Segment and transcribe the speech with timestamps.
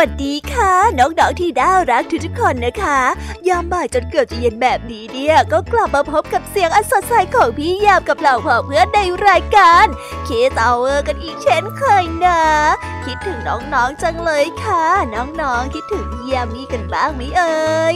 [0.00, 3.00] วัสดีค่ะ น้องๆที่น่ารักทุกๆคนนะคะ
[3.48, 8.34] ยามบ่ายจนเกือบจะเย็นแบบนี้เนี่ย ก็กลับมาพบกับเสียงอันสดใสของพี่ยามกับเหล่า
[8.64, 9.86] เพื่อนในรายการ
[10.24, 12.42] เคสเอาเอร์กันอีกเช่นเคยนะ
[13.04, 14.84] คิดถึงน้องๆจังเลยค่ะ
[15.14, 17.94] น้องๆคิดถึงพี่ยามีกันบ้างไหมเอ่ย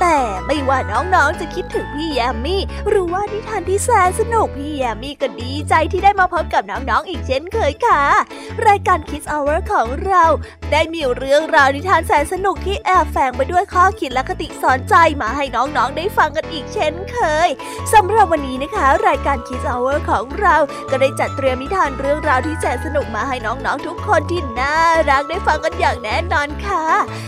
[0.00, 8.02] แต่ไม่ว่าน้องๆจะคิดถึงพี่แยมมี่ หรือว่านิทานที่แสนสนุกพี่แยมมี่ก็ดีใจที่ได้มาพบกับน้องๆอีกเช่นเคยค่ะ
[8.66, 10.24] รายการ Kids Hour ของเรา
[10.72, 17.48] ได้มีเรื่องราวนิทานแสนสนุกที่แอบแฝงไปด้วยข้อคิดและคติสอนใจมาให้น้องๆได้ฟังกันอีกเช่นเคย
[17.92, 20.56] สำหรับวันนี้นะคะ รายการ Kids Hour ของเรา
[20.90, 24.76] ก็ได้จัดเตรียมนิทานเรื่องราวที่แสนสนุกมาให้น้องๆทุกคนที่น่า
[25.10, 26.84] รักได้ฟังกันอย่างแน่นอนค่ะ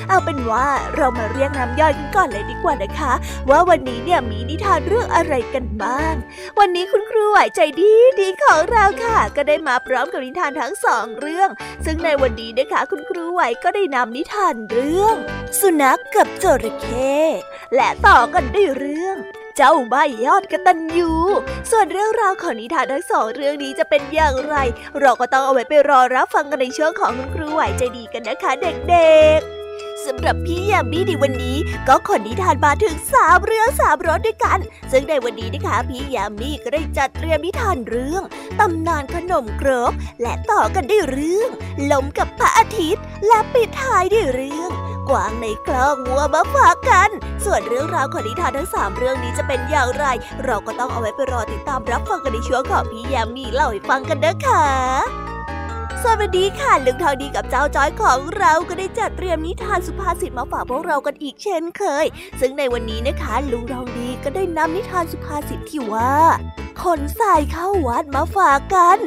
[0.08, 0.66] เอาเป็นว่า
[0.96, 3.12] เรามาเรียกน้ำย่อยกันก่อนเลยดีกว่านะคะ
[3.50, 6.14] ว่าวันนี้เนี่ยมีนิทานเรื่องอะไรกันบ้าง
[6.58, 11.50] วันนี้คุณครูไหวใจดีดีของเราค่ะ ก็ได้มาพร้อมกับนิทานทั้งสองเรื่อง
[11.84, 15.16] ซึ่งในวันนี้นะคะคุณครูไหวก็ได้นำนิทานเรื่อง
[15.60, 17.16] สุนัขกกับจระเข้
[17.74, 19.16] และต่อกันด้วยเรื่อง
[19.56, 19.94] เจ้าใบ
[20.26, 21.10] ยอดกระตันยู
[21.70, 24.56] ส่วนเรื่องราวของนิทานทั้งสองเรื่องนี้จะเป็นอย่างไร
[25.00, 29.55] เราก็ต้องเอาไว้ไปรอรับฟังกันในช่วงของคุณครูไหวใจดีกันนะคะเด็กๆ
[30.06, 31.56] สำหรับพี่ยามีในวันนี้
[31.88, 34.58] ก็ขนนิทานมาถึงสามเรื่องสามรสด้วยกัน
[34.92, 38.22] ซึ่งในวันนี้นะคะพี่ยามีก็ได้จัดเตรียมนิทานเรื่อง
[38.60, 39.92] ตำนานขนมกรอบ
[40.22, 41.50] และต่อกันด้วยเรื่อง
[41.90, 44.70] ลมกับพระอาทิตย์ และปิดท้ายด้วยเรื่อง
[45.08, 47.10] กวางในคลองวัวมาฝากกัน
[47.44, 50.06] ส่วนเรื่องราวของนิทานทั้งสามเรื่องนี้จะเป็นอย่างไร
[50.44, 55.25] เราก็ต้องเอาไว้ไปรอติดตามรับฟังกันในช่วงของพี่ยามีเล่าให้ฟังกันเด้อค่ะ
[56.04, 62.06] สวัสดีค่ะลุงทองดีกับเจ้าจ้อยของเราก็ได้จัดเตรียมนิทานสุภาษิตมาฝากพวกเรากันอีกเช่นเคย
[62.40, 66.14] ซึ่งในวันนี้นะคะลุงทองดีก็ได้นำนิทานสุภาษิตที่ว่า
[66.82, 68.98] ขนทรายเข้าวัดมาฝากกัน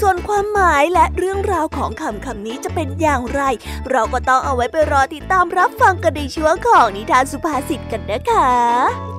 [0.00, 3.42] ส่วนความหมายและเรื่องราวของคำคำนี้จะเป็นอย่างไร
[3.90, 9.15] เราก็ต้องเอาไว้ไปรอติดตามรับฟังกันในช่วงของนิทานสุภาษิตกันนะคะ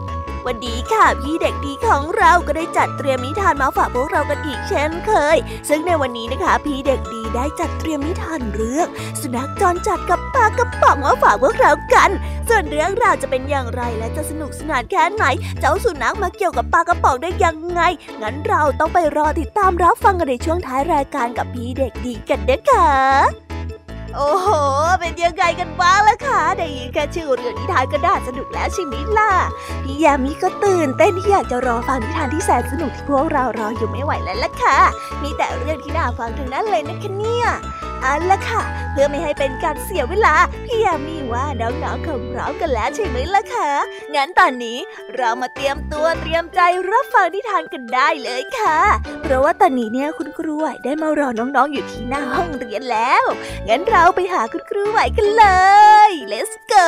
[0.47, 5.37] วันนี้ค่ะพี่เด็กดีของเราก็ได้จัดเตรียมนิทานมาฝากพวกเรากันอีกเช่นเคย
[5.69, 8.87] ซึ่งในวันนี้นะคะพี่เด็กดีได้จัดเตรียมนิทานเรื่อง
[9.21, 12.09] สุนัขจรจัดกับปลากระป๋องมาฝากพวกเรากัน
[12.49, 15.25] ส่วนเรื่องราวจะเป็นอย่างไรและจะสนุกสนานแค่ไหน
[15.59, 17.81] เจ้าสุนัขมาเกี่ยวกับปลากระป๋องได้ยังไง
[18.21, 23.46] งั้นเราต้องไปรอติดตามรับฟังกันในช่วงท้ายรายการกับพี่เด็กดีกันนะคะ
[24.17, 24.49] โอ้โห
[24.99, 29.31] เป็นยังไงกันบ้างล่ะคะได้ยินแค่ชื่อเรื่องนิทานก็น่าสนุกแล้วใช่ไหมล่ะ
[29.83, 34.77] พี่ยามีก็ตื่นเต้นที่อยากจะรอฟังนิทานที่แสนสนุกที่พวกเรารออยู่ไม่ไหวแล้วล่ะค่ะ
[35.23, 37.47] มีแต่เรื่องที่น่าฟังทั้งนั้นเลยนะคะเนี่ย
[38.01, 40.35] เอาละค่ะ เพื่อไม่ให้เป็นการเสียเวลา
[40.65, 43.69] พี่ยามีว่าน้องๆคงพร้อมกันแล้วใช่ไหมล่ะคะ
[44.15, 44.77] งั้นตอนนี้
[45.15, 46.59] เรามาเตรียมตัวเตรียมใจ
[46.89, 48.79] รับฟังนิทานกันได้เลยค่ะ
[49.21, 53.23] เพราะว่าตอนนี้เนี่ยคุณครูไหวได้มารอน้องๆอยู่ที่หน้าห้องเรียนแล้ว
[53.67, 55.45] งั้นเราไปหาคุณครูไหวกันเล
[56.09, 56.87] ย let's go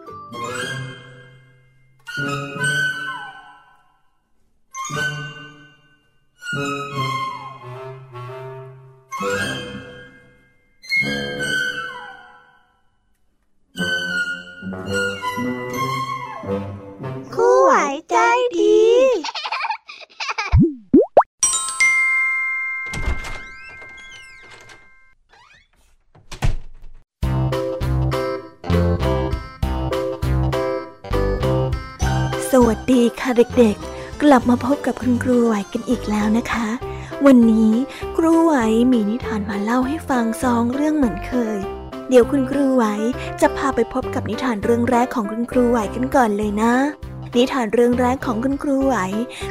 [33.31, 36.67] ค่ะเด็กๆ กลับมาพบกับคุณครูไหวกันอีกแล้วนะคะ
[37.25, 37.71] วันนี้
[38.17, 38.53] ครูไหว
[38.91, 41.59] มีนิทานมาเล่าให้ฟังสองเรื่องเหมือนเคย
[42.09, 42.83] เดี๋ยวคุณครูไหว
[43.41, 46.73] จะพาไปพบกับนิทานเรื่องแรกของคุณครูไหวกันก่อนเลยนะ
[47.35, 48.95] นิทานเรื่องแรกของคุณครูไหว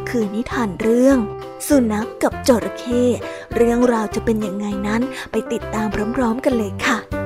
[0.08, 1.16] คือนิทานเรื่อง
[1.66, 3.04] สุนัขกกับจระเข้
[3.56, 5.86] เรื่องราวจะเป็นยังไงนั้นไปติดตาม
[6.16, 7.19] พร้อมๆกันเลยค่ะ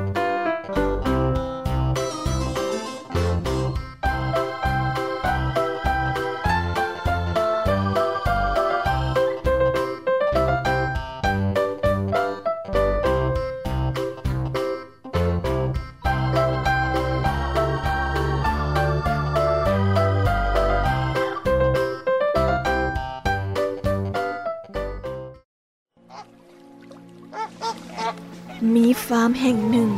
[29.21, 29.91] าร์มแห่งหนึ่ง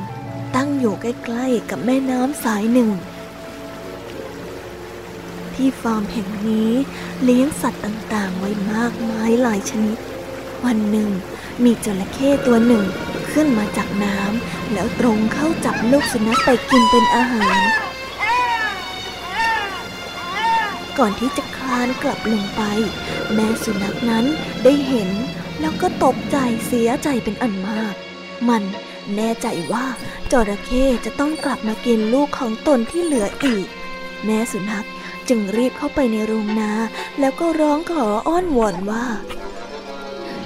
[0.56, 2.90] ตั้งอยู่ใกล้ๆกับแม่น้ำสายหนึ่ง
[5.54, 6.72] ที่ฟาร์มแห่งนี้
[7.22, 9.98] เลี้ยงสัตว์ต่างๆ ไว้มากมายหลายชนิด
[10.64, 11.10] วันหนึ่ง
[11.64, 12.84] มีจระเข้ตัวหนึ่ง
[13.32, 17.60] ขึ้นมาจากน้ำแล้วตรงเข้าจับลูกสุนัขไปกินเป็นอาหาร
[20.98, 22.62] ก่อนที่จะคลานกลับลงไป
[23.34, 24.24] แม่สุนัขนั้น
[24.64, 25.10] ได้เห็น
[25.60, 27.94] แล้วก็ตกใจเสียใจเป็นอันมาก
[28.48, 28.62] มัน
[29.14, 29.86] แน่ใจว่า
[30.32, 33.66] จระเข้จะต้องกลับมากินลูกของตนที่เหลืออีก
[34.24, 34.86] แม่สุนัข
[35.28, 36.72] จึงรีบเข้าไปในโรงนา
[37.20, 39.04] แล้วก็ร้องขออ้อนวอนว่า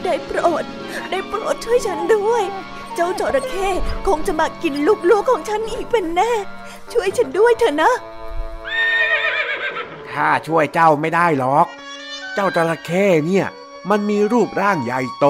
[0.03, 0.65] ได้โปรด
[1.11, 2.43] ได้โปรดช่วยฉันด้วย
[2.95, 3.69] เจ้าจระเข้
[4.07, 4.75] คงจะมากิน
[5.11, 6.33] ลูกๆของฉันอีกเป็นแน่
[6.93, 7.93] ช่วยฉันด้วยเถอะนะ
[10.13, 11.67] ข้าช่วยเจ้าไม่ได้หรอก
[12.35, 13.47] เจ้าจระเข้เนี่ย
[13.91, 15.27] มันมีรูปร่างใหญ่โต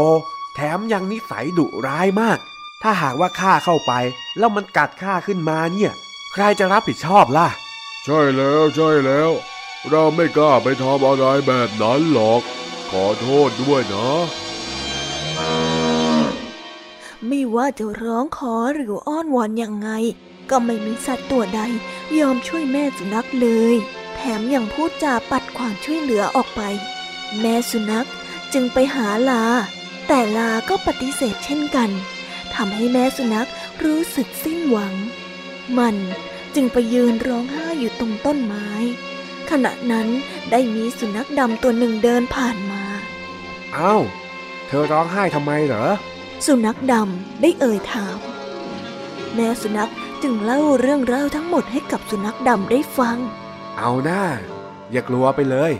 [0.54, 2.38] แถมยังนิสัยดุร้ายมาก
[2.82, 3.92] ถ้าหากว่าข้าเข้าไป
[4.38, 5.92] แล้วมันกัดข้าขึ้นมาเนี่ย
[6.32, 7.48] ใครจะรับผิดชอบล่ะ
[8.04, 9.30] ใช่แล้วใช่แล้ว
[9.90, 12.42] เราไม่กล้าไปทำอะไรแบบนั้นหรอก
[12.90, 14.10] ขอโทษด้วยนะ
[17.26, 19.90] ไม่ว่าจะร้องขอหรืออ้อนวอนยังไง
[20.50, 21.60] ก็ไม่มีสัตว์ตัวใด
[22.18, 23.76] ยอมช่วยแม่สุนัขเลย
[24.16, 26.60] แถมยังพูดจาปัดความช่วยเหลือออกไป
[27.40, 28.08] แม่สุนัข
[28.52, 29.42] จึงไปหาลา
[30.06, 33.48] แต่ลาก็ปฏิเสธเช่นกันทำให้แม่สุนัข
[33.84, 34.94] รู้สึกสิ้นหวัง
[35.78, 35.96] มัน
[36.54, 38.68] จึงไปยืนร้องไห้อยู่ตรงต้นไม้
[39.50, 40.08] ขณะนั้น
[40.50, 42.82] ได้มีสุนัขดำตัวหนึ่งเดินผ่านมา
[43.74, 43.96] เอ้า
[44.66, 45.84] เธอร้องไห้ทำไมเหรอ
[46.46, 48.18] สุนัขดำได้เอ่ยถาม
[49.34, 49.90] แม่สุนัข
[50.22, 53.18] จึงเล่าเรื่องราวทั้งหมดให้กับสุนัขดำได้ฟัง
[53.78, 54.24] เอาหน้า
[54.90, 55.72] อย่ากลัวไปเลย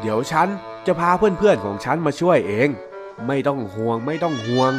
[0.00, 0.48] เดี๋ยวฉัน
[0.86, 2.68] จะพาเพื่อนๆของฉันมาช่วยเอง
[3.26, 4.72] ไม่ต้องห่วงไม่ต้องห่วง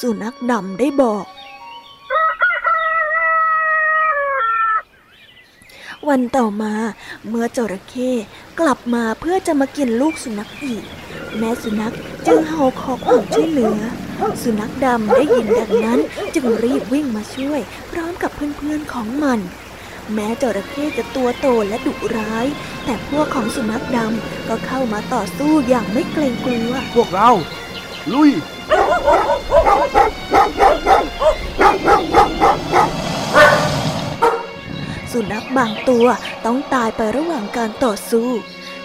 [0.00, 1.26] สุนัขดำได้บอก
[6.08, 6.74] วันต่อมา
[7.28, 8.10] เมื่อจระเข้
[8.60, 10.84] กลับมาเพื่อจะมากินลูกสุนัขอีก
[11.38, 11.94] แม่สุนัข
[12.26, 13.78] จึงเห่าขอความช่วยเหลือ
[14.42, 16.00] สุนัขดำได้ยินดังนั้น
[16.34, 17.60] จึงรีบวิ่งมาช่วย
[17.90, 19.40] พร้อมกับเพื่อนๆของมัน
[20.14, 22.46] แม้จระเข้จะตัวโตและดุร้าย
[22.84, 27.30] แต่พวกของสุนัขดำก็เข้ามาต่อสู้อย่างไม่เกรงกลัว พวกเรา
[28.14, 28.30] ลุย
[35.12, 36.06] สุนัขบางตัว
[36.44, 38.28] ต้องตายไประหว่างการต่อสู้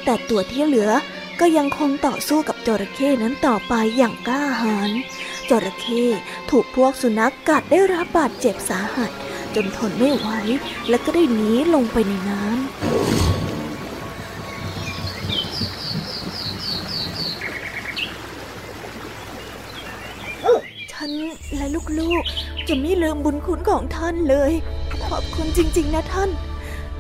[0.06, 0.92] แต่ตัวที่เหลือ
[1.40, 4.92] ก็ยังคงต่อสู้กับจระเข้นั้นต่อไปอย่างกล้าหาญ
[5.50, 6.04] จระเข้
[6.50, 9.12] ถูกพวกสุนัขกัดได้รับบาดเจ็บสาหัส
[9.56, 10.30] จนทนไม่ไหว
[10.90, 13.50] และก็ได้หนีลงไปในน้ำ
[21.03, 21.17] ฉัน
[21.58, 21.67] และ
[22.00, 24.51] ลูกๆ จะไม่ลืมบุญคุณของท่านเลย
[25.05, 26.29] ขอบคุณจริง ๆ นะท่าน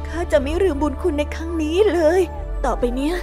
[0.07, 2.21] ข้าจะไม่ลืมบุญคุณในครั้งนี้เลย
[2.65, 3.15] ต่อไปเนี้ย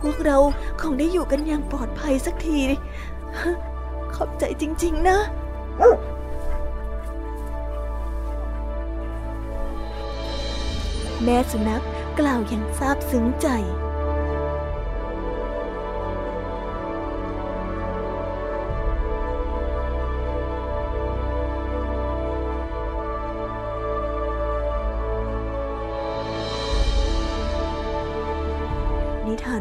[0.00, 0.36] พวกเรา
[0.80, 2.58] คงได้อยู่กันอย่างปลอดภัยสักที
[4.14, 5.18] ขอบใจจริง ๆ นะ
[11.24, 11.82] แม่สุนัข
[12.18, 13.48] กล่าวอย่างซาบซึ้งใจ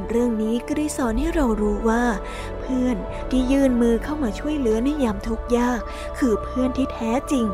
[0.10, 2.04] เรื่องนี้ก็ได้สอนให้เรารู้ว่า
[2.60, 2.98] เพื่อน
[3.32, 5.80] ที่ยื่นมือเข้ามาช่วยเหลือในยามทุกข์ยาก
[6.20, 7.46] คือเพื่อนที่แท้จริง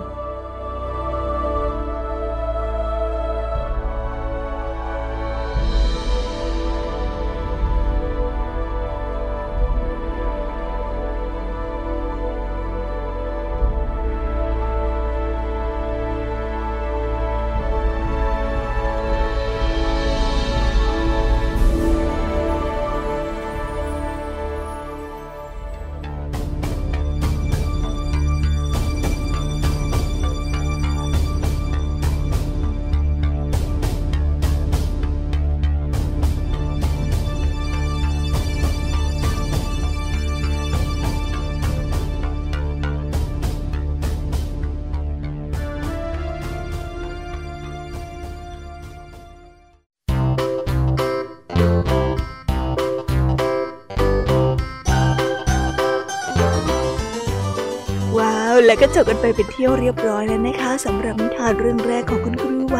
[58.73, 62.79] แล้วก็จบกันไปเป็นเที่ยวเรียบร้อยแล้วนะคะสำหรับนิทานเรื่องแรกของคุณครูไหว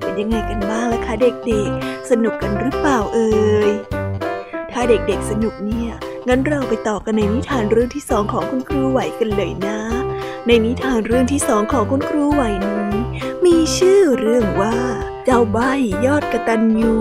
[0.00, 3.30] เป็นยังไงกันบ้างล่ะคะเด็กๆ สนุกกันหรือเปล่าเอ่
[3.68, 3.70] ย
[4.72, 5.90] ถ้าเด็กๆสนุกเนี่ย
[6.28, 9.78] งั้นเราไปต่อกันในนิทานเรื่องที่สองของคุณครูไหวกันเลยนะ
[10.46, 12.94] ในนิทานเรื่องที่สองของคุณครูไหวนี้
[13.46, 14.76] มีชื่อเรื่องว่า
[15.24, 15.58] เจ้าใบ
[16.06, 16.94] ยอดกระตันยู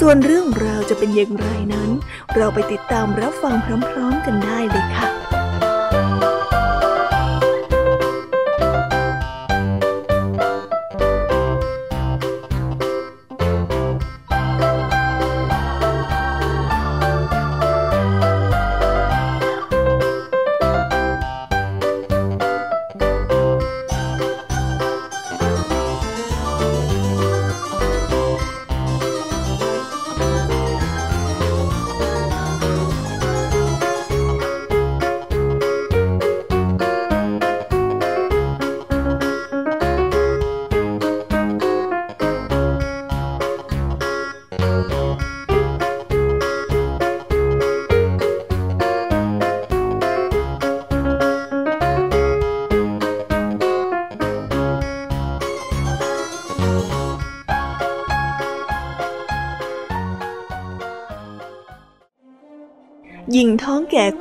[0.00, 1.90] ส่วนเรื่องราวจะเป็นอย่างไรนั้น
[2.34, 5.25] เราไปติดตามรับฟังพร้อมๆกันได้เลยค่ะ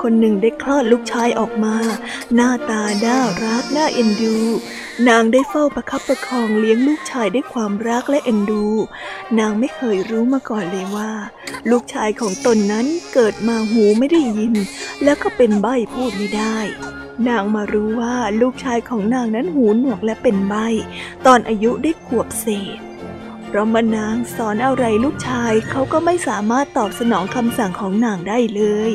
[0.07, 1.75] คนหนึ่งได้คลอดลูกชายออกมา
[2.35, 4.37] หน้าตาน่ารักน่าเอ็นดู
[5.07, 8.65] นางได้เฝ้าประคับประคองเลี้ยงลูกชายด้วยความรักและเอ็นดู
[9.39, 11.11] นางไม่เคยรู้มาก่อนเลยว่า
[11.69, 14.55] ลูกชายของตนนั้นเกิดมาหูไม่ได้ยิน
[15.03, 16.57] แล้วก็เป็นใบ้พูดไม่ได้
[17.27, 20.55] นางมารู้ว่าลูกชายของนางนั้นหูหนวกและเป็นใบ
[21.25, 22.47] ตอนอายุได้ขวบเศ
[22.77, 22.79] ษ
[23.47, 28.91] เพราะมานางสอนอะไรลูกชายเขาก็ไม่สามารถตอบสนองคำสั่งของนางได้เลย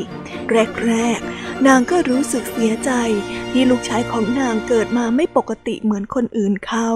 [0.85, 2.91] แรกๆนางก็รู้สึกเสียใจ
[3.53, 6.91] ที่ลูกชายของนางเกิดมาไม่ปกติเหมือนคนอื่นเขา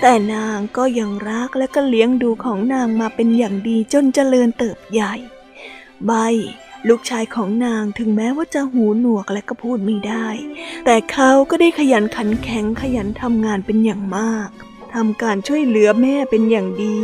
[0.00, 5.14] แต่นางก็ยังรักและก็เลี้ยงดูของนางมาเป็นอย่างดีจนเจริญเติบใหญ่
[6.06, 6.12] ใบ
[6.88, 10.28] ลูกชายของนางถึงแม้ว่าจะหูหนวกและก็พูดไม่ได้
[10.84, 14.50] แต่เขาก็ได้ขยันขันแข็งขยันทำงานเป็นอย่างมาก
[14.94, 16.98] ทำการช่วยเหลือแม่เป็นอย่างดี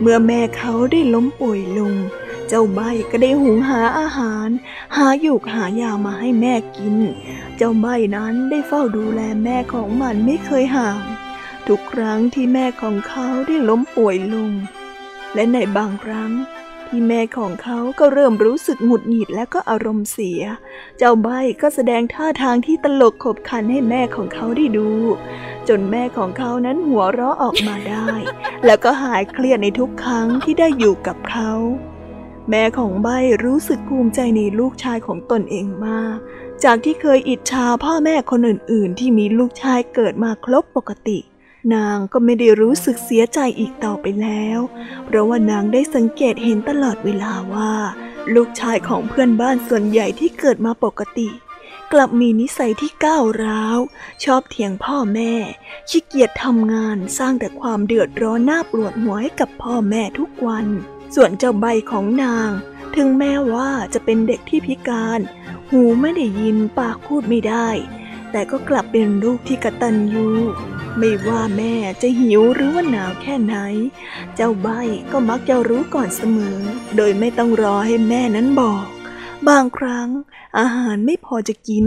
[0.00, 1.94] เมื่อแม่เขาได้ล้มป่วยลง
[2.48, 4.48] เจ้าใบก็ได้หุงหาอาหาร
[4.96, 6.96] หาหยูกหายามาให้แม่กิน
[7.56, 11.00] เจ้าใบนั้นได้เฝ้าดูแลแม่ของมันไม่เคยห่าง
[11.68, 14.50] ทุกครั้งที่แม่ของเขาได้ล้มป่วยลง
[15.34, 16.30] และในบางครั้ง
[16.92, 20.40] ที่แม่ของเขาก็เริ่มรู้สึกหงุดหงิดและก็อารมณ์เสีย
[20.98, 21.28] เจ้าใบ
[21.62, 24.90] ก็แสดงท่าทางที่ตลกขบขันให้แม่ของเขาได้ดู
[25.68, 28.08] จนแม่ของเขานั้นหัวเราะออกมาได้
[28.66, 31.52] แล้วก็หายเครียดในทุกครั้งที่ได้อยู่กับเขา
[32.50, 33.08] แม่ของใบ
[33.44, 36.16] รู้สึกภูมิใจในลูกชายของตนเองมาก
[36.64, 41.18] จากที่เคยอิจฉาพ่อแม่คนอื่น ๆ ที่มีลูกชายเกิดมาครบปกติ
[41.74, 44.58] นางก็ไม่ได้รู้สึกเสียใจอีกต่อไปแล้ว
[45.04, 47.74] เพราะว่านางได้สังเกตเห็นตลอดเวลาว่า
[48.34, 51.28] ลูกชายของเพื่อนบ้านส่วนใหญ่ที่เกิดมาปกติ
[51.92, 53.78] กลับมีนิสัยที่ก้าวร้าว
[54.24, 55.32] ชอบเถียงพ่อแม่
[55.88, 60.66] ขี้เกียจทำงานสร้างแต่ความเดือดร้อนหน้าปวดหัวให้กับพ่อแม่ทุกวัน
[61.14, 62.50] ส่วนเจ้าใบของนาง
[62.96, 65.20] ถึงแม้ว่าจะเป็นเด็กที่พิการ
[65.70, 67.68] หูไม่ได้ยินปากพูดไม่ได้
[68.32, 70.28] แต่ก็กลับเป็นลูกที่กระตันยู
[70.98, 73.56] ไม่ว่าแม่จะหิวหรือว่าหนาวแค่ไหน
[74.34, 74.68] เจ้าใบ
[75.12, 76.58] ก็มักจะรู้ก่อนเสมอ
[76.96, 78.86] โดยไม่ต้องรอให้แม่นั้นบอก
[79.48, 80.08] บางครั้ง
[80.58, 81.86] อาหารไม่พอจะกิน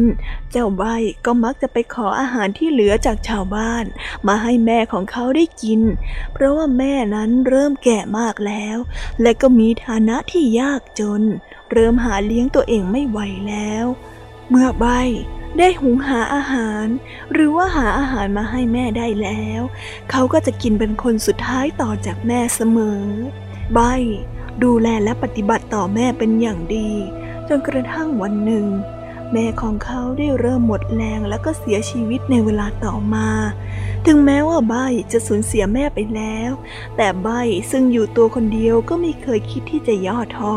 [0.52, 0.84] เจ้าใบ
[1.26, 3.86] ก็มักจะไปขออาหารที่เหลือจากชาวบ้าน
[4.28, 5.82] มาให้แม่ของเขาได้กิน
[6.34, 8.78] เพราะว่าแม่นั้นเริ่มแก่มากแล้ว
[9.22, 11.22] และก็มีฐานะที่ยากจน
[11.72, 13.86] เริ่มหาเลี้ยงตัวเองไม่ไหวแล้ว
[14.50, 14.86] เมื่อใบ
[15.58, 16.86] ได้หุงหาอาหาร
[17.32, 19.62] หรือว่าหาอาหารมาให้แม่ได้แล้ว
[20.12, 23.02] เขาก็จะกินเป็นคนสุดท้ายต่อจากแม่เสมอ
[23.74, 23.80] ใบ
[24.64, 26.90] ดูแลและปฏิบัติต่อแม่เป็นอย่างดี
[27.48, 28.66] จนกระทั่งวันหนึ่ง
[29.34, 33.30] แม่ของเขาได้เริ่มหมดแรงแล้วก็เสียชีวิตในเวลาต่อมา
[34.06, 34.74] ถึงแม้ว่าใบ
[35.12, 36.52] จะสูญเสียแม่ไปแล้ว
[36.98, 37.30] แต่ใบ
[37.72, 40.56] ซึ่งอยู่ตัวคนเดียวก็ไม่เคยคิดที่จะย่อท้อ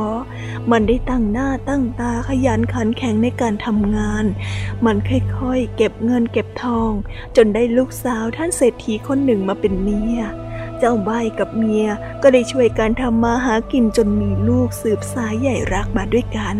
[0.70, 4.24] มันได้ตั้งหน้าตั้งตาขยันขันแข็งในการทำงาน
[4.84, 6.90] มันค่อยๆเก็บเงินเก็บทอง
[7.36, 10.20] จนได้ลูกสาวท่านเศรษฐีคนหนึ่งมาเป็นเมีย
[10.78, 11.86] เจ้าใบกับเมีย
[12.22, 16.58] ก็ได้ช่วยการทำมาหากินจนมีลูกสืบสายใหญ่รักมาด้วยกัน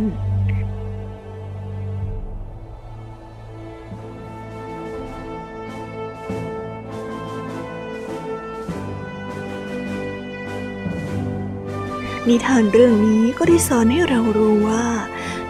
[12.28, 14.86] นิทานเรื่องนี้ก็ได้สอนให้เรารู้ว่า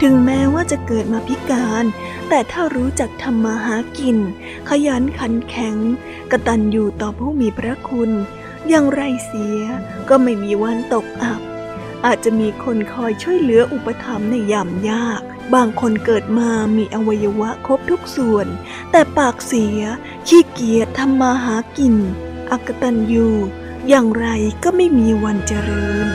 [0.03, 1.85] ถึงแม้ว่าจะเกิดมาพิการ
[2.29, 4.17] แต่ถ้ารู้จักทำมาหากิน
[4.69, 5.77] ขยันขันแข็ง
[6.31, 8.11] กระตันอยู่ต่อผู้มีพระคุณ
[8.69, 9.61] อย่างไรเสีย
[10.09, 11.41] ก็ไม่มีวันตกอับ
[12.05, 15.21] อาจจะมีคนคอยช่วยเหลืออุปถัมภ์ในยามยาก
[15.55, 18.47] บางคนเกิดมามีอวัยวะครบทุกส่วน
[18.91, 19.81] แต่ปากเสีย
[20.29, 21.95] ขี้เกียจทำมาหากิน
[22.51, 23.29] อักตันยู
[23.89, 24.27] อย่างไร
[24.65, 26.11] ก็ไม่มีวันเจริญ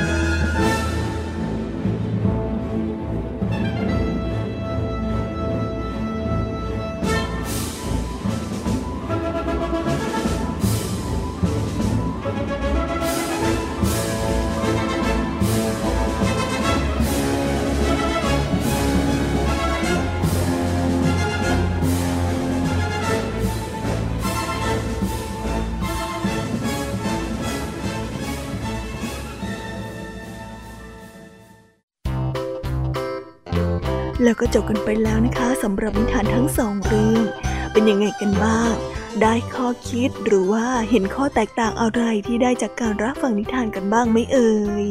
[34.41, 37.23] ก็จบกันไปแล้วนะคะสำหรับนิทานทั้งสองเรื่อง
[37.71, 38.73] เป็นยังไงกันบ้าง
[39.21, 44.85] ได้ข้อคิดหรือว่าเห็นข้อแตกต่างอะไรที่ได้จากการรับฟังนิทานกันบ้างไหมเอ่ย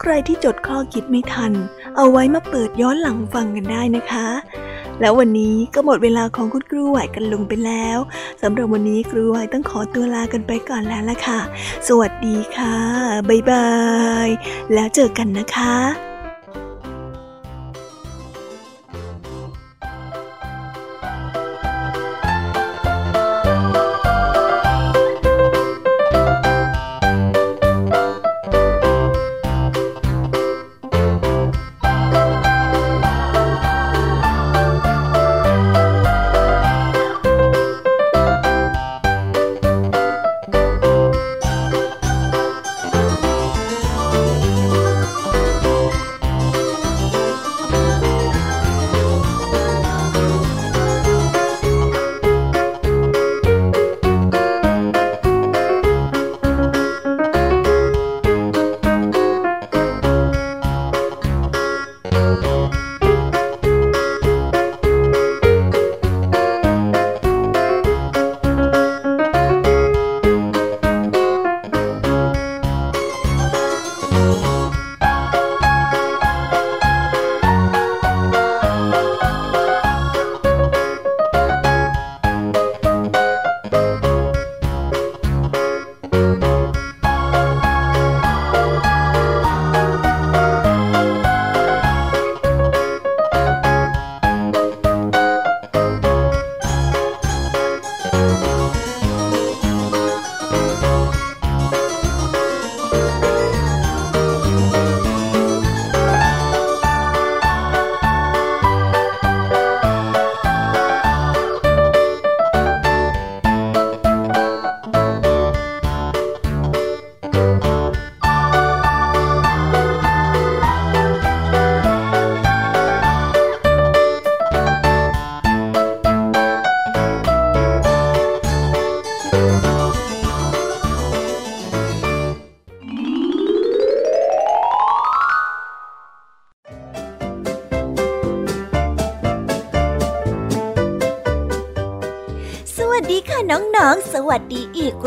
[0.00, 1.52] ใครที่จดข้อคิดไม่ทัน
[1.96, 4.28] เอาไว้มาเปิดย้อนหลังฟังกันได้นะคะ
[5.00, 7.98] แล้ววันนี้ก็หมดเวลาของคุณครูไหวกันลงไปแล้ว
[8.42, 11.40] สำหรับวันนี้ครูไหวต้องขอตัวลากันไปก่อนแล้วล่ะค่ะ
[11.88, 12.76] สวัสดีค่ะ
[13.28, 13.70] บ๊ายบา
[14.26, 14.28] ย
[14.74, 16.09] แล้วเจอกันนะคะ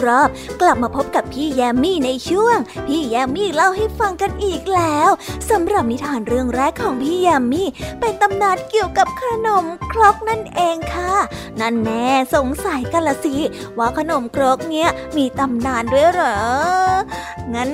[0.08, 0.30] รอบ
[0.62, 5.10] กลับมาพบกับพี่แยมมี่ในช่วง พี่แยมมี่เล่าให้ฟังกันอีกแล้ว
[5.50, 7.68] สำหรับนิทานเรื่องแรก ของพี่ยมมี่
[8.00, 11.14] เป็นตำนานเกี่ยวกับขนมครกนั่นเองค่ะ
[11.60, 13.36] นั่นแน่สงสัยกันละสิ
[13.78, 16.38] ว่าขนมครกเนี้ยมีตำนานด้วยเหรอ
[17.56, 17.72] งั้น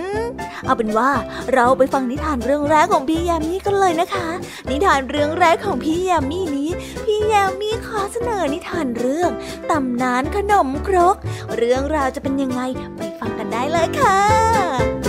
[0.66, 1.10] เอาเป็นว่า
[1.54, 4.28] เราไปฟังนิทานเรื่องแรกของพี่ยมมี่กันเลยนะคะ
[4.70, 6.70] นิทานเรื่องแรกของพี่ยมมี่นี้
[7.06, 9.32] พี่ยมมี่ขอเสนอนิทานเรื่อง
[9.72, 11.16] ตำนานขนมครก
[11.58, 12.62] เรื่องราวจะเป็นยังไง
[12.98, 15.09] ไปฟังกันได้เลยค่ะ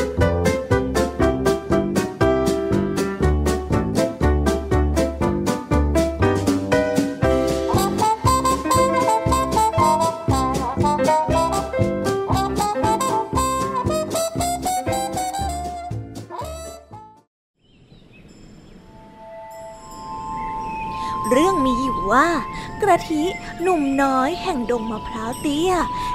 [22.82, 23.22] กระทิ
[23.62, 25.72] หนุ่มน้อยแห่งดงมะพร้าวเตี้ย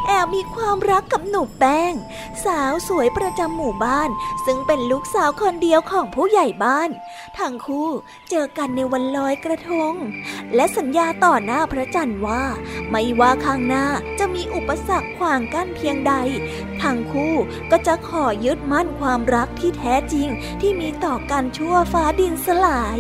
[0.08, 1.94] แอบมีความรักกับหนุ่มแป้ง
[2.46, 4.10] สาวสวยประจำหมู่บ้าน
[4.46, 6.90] ซึ่งเป็นลูกสาวคนเดียวของผู้ใหญ่บ้าน
[7.38, 7.90] ทั้งคู่
[8.30, 9.94] เจอกันในวันลอยกระทง
[10.56, 12.44] และสัญญาต่อหน้าพระจันทร์ว่า
[12.90, 13.86] ไม่ว่าข้างหน้า
[14.20, 16.14] จะมีอุปสรรคขวางกั้นเพียงใด
[16.82, 17.34] ทั้งคู่
[17.72, 20.28] ก็จะขอยึดมั่นความรักที่แท้จริง
[20.62, 22.98] ที่มีต่อกันชั่วฟ้าดินสลาย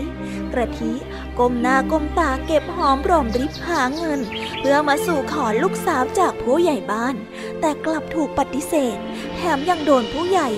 [0.53, 0.93] กระทิ
[1.39, 4.19] ก้มหน้าก้มตาเก็บหอมรอมริบหาเงิน
[4.59, 7.15] เพื่อมาสู่ขอลูกสาวจากผู้ใหญ่บ้าน
[7.59, 8.97] แต่กลับถูกปฏิเสธ
[9.35, 10.49] แถมยังโดนผู้ใหญ่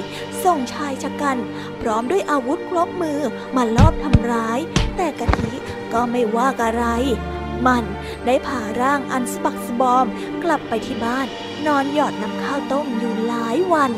[0.44, 1.38] ส่งชายชะกัน
[1.82, 3.20] พร้อมด้วยอาวุธครบมือ
[3.56, 4.60] มาลอบทำร้าย
[4.98, 5.52] แต่กะทิ
[5.94, 6.86] ก็ไม่ว่าอะไร
[7.68, 7.84] มัน
[8.26, 10.06] ได้ผ่าร่างอันสปักสบอม
[10.44, 11.28] กลับไปที่บ้าน
[11.66, 13.92] นอนหยอดน้ำข้าวต้มอยู่หลายวัน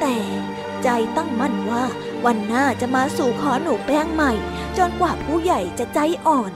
[0.00, 0.16] แต่
[0.82, 1.84] ใจตั้งมั่นว่า
[2.26, 4.32] วันหน้าจะมาสู่ขอหนูแป้งใหม่
[4.78, 6.52] จนกว่าผู้ใหญ่จะใจอ่อน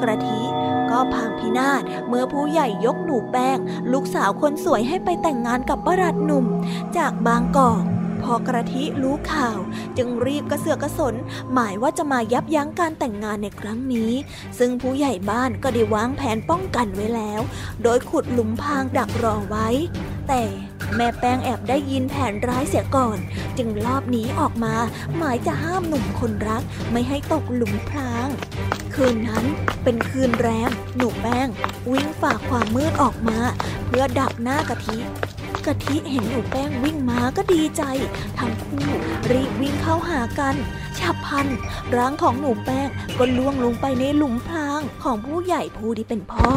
[0.00, 0.42] กระทิ
[0.90, 3.58] ก็พังพินาศเมื่อผู้ใหญ่ยกหนูแป้ง
[3.92, 6.46] ลูกสาวคนสวยให้ไปแต่งงานกับประหลัดหนุ่ม
[6.96, 7.84] จากบางกอก
[8.22, 9.58] พอกระทิรู้ข่าว
[9.96, 11.14] จึงรีบกระเสือกกระสน
[11.52, 14.12] หมายว่าจะมายับยั้งการแต่งงานในครั้งนี้
[14.58, 17.40] ซึ่งผู้ใหญ่บ้านก็ได้วางแผนป้องกันไว้แล้ว
[17.82, 19.68] โดยขุดหลุมพางดักรอไว้
[20.28, 20.42] แต่
[20.96, 23.18] แม่แป้งแอบได้ยินแผนร้ายเสียก่อน
[23.58, 24.74] จึงลอบหนีออกมา
[25.16, 28.28] หมายจะห้ามหนุ่มคนรักไม่ให้ตกหลุมพราง
[28.94, 29.44] คืนนั้น
[29.84, 31.48] เป็นคืนแรมหนูแป้ง
[31.92, 33.38] วิ่งฝ่าความมืดออกมา
[33.86, 34.98] เพื่อดักหน้ากะทิ
[35.66, 37.82] กะทิเห็นหนูแป้งวิ่งมาก็ดีใจ
[38.38, 38.86] ทั้งคู่
[39.30, 40.54] รีบวิ่งเข้าหากัน
[40.98, 41.46] ฉับพลัน
[41.96, 46.52] ร่างของหนูแป้งก็ล่วงลงไปในหลุมพรางของผู้ใหญ่ผู้ที่เป็นพ่อ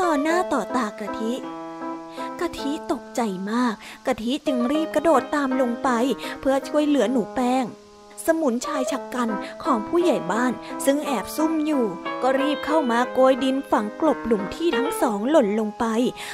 [0.00, 1.32] ต่อหน้าต่อตากะทิ
[2.40, 3.74] กะทิตกใจมาก
[4.06, 5.88] กะทิจึงรีบกระโดดตามลงไป
[6.40, 7.64] เพื่อช่วยเหลือหนูแป้ง
[8.28, 9.28] สมุนชายชักกัน
[9.64, 10.52] ของผู้ใหญ่บ้าน
[10.84, 11.84] ซึ่งแอบซุ่มอยู่
[12.22, 15.84] ก็รีบเข้ามาโกยดินฝังกลบหลุมที่ทั้งสองหล่นลงไป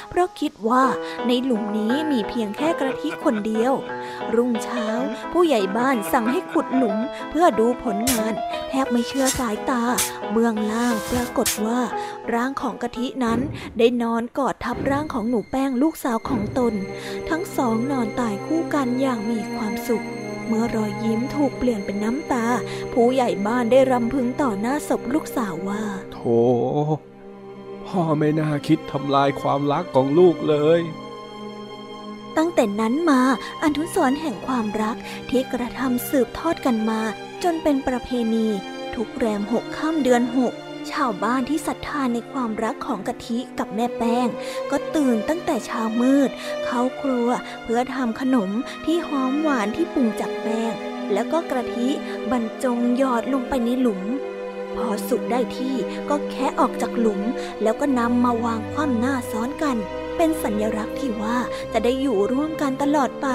[0.09, 0.83] เพราะคิดว่า
[1.27, 3.73] ในหลุมนี้มีเพียงแค่กระทิคนเดียว
[4.35, 4.87] รุ่งเช้า
[5.33, 6.97] ผู้ใหญ่บ้านสั่งให้ขุดหลุม
[7.29, 8.33] เพื่อดูผลงาน
[8.69, 9.83] แทบไม่เชื่อสายตา
[10.31, 11.79] เบื้องล่างปรากฏว่า
[12.33, 13.39] ร่างของกะทินั้น
[13.77, 16.73] ได้นอนกอดทับร่างของหนูแป้งลูกสาวของตน
[17.29, 20.05] ทั้งสองนอนตายคู่กันอย่างมีความสุข
[20.47, 22.45] เมื่อรอยยิ้มถูกเปลี่ยนเป็นน้ำตา
[22.93, 26.19] ผู้ใหญ่บ้านได้รำพึงต่อหน้าศพลูกสาวว่า โถ
[27.87, 30.81] พ่อไม่น่าคิดทำลายความรักของลูกเลย
[32.37, 33.21] ตั้งแต่นั้นมา
[33.63, 34.97] อนุสรณ์แห่งความรัก
[35.29, 37.01] ที่กระทำสืบทอดกันมา
[37.43, 38.47] จนเป็นประเพณี
[38.95, 40.53] ทุกแรมหกค่ำเดือนหก
[40.91, 44.27] ชาวบ้านที่ศรัทธาในความรักของกะทิกับแม่แป้ง
[44.71, 46.29] ก็ตื่นตั้งแต่เช้ามืด
[46.65, 47.29] เข้าครัว
[47.63, 48.51] เพื่อทำขนม
[48.85, 50.73] ที่หอมหวานที่ปรุงจากแป้ง
[51.13, 51.89] แล้วก็กะทิ
[52.31, 54.01] บรรจงหยอดลงไปในหลุม
[54.75, 55.75] พอสุกได้ที่
[56.09, 57.21] ก็แคะออกจากหลุม
[57.63, 59.77] แล้วก็นำมาวางคว่ำหน้าซ้อนกัน
[60.17, 61.37] เป็นสัญลักษณ์ที่ว่า
[61.73, 63.27] จะได้อยู่ร่วมกันตลอดไป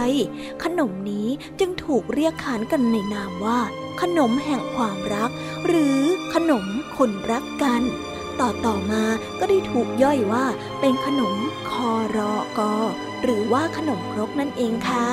[0.65, 1.29] ขนมนี้
[1.61, 3.61] จึงถูกเรียกขานกันในนามว่า
[4.01, 5.31] ขนมแห่งความรัก
[5.67, 6.01] หรือ
[6.35, 6.67] ขนม
[7.05, 7.83] คนรักกัน
[8.41, 9.05] ต่อต่อมา
[9.41, 10.45] ก็ได้ถูกย่อยว่า
[10.81, 11.37] เป็นขนม
[11.71, 12.75] คอรอกอ
[13.23, 15.07] หรือว่าขนมครกนั่นเองค่ะ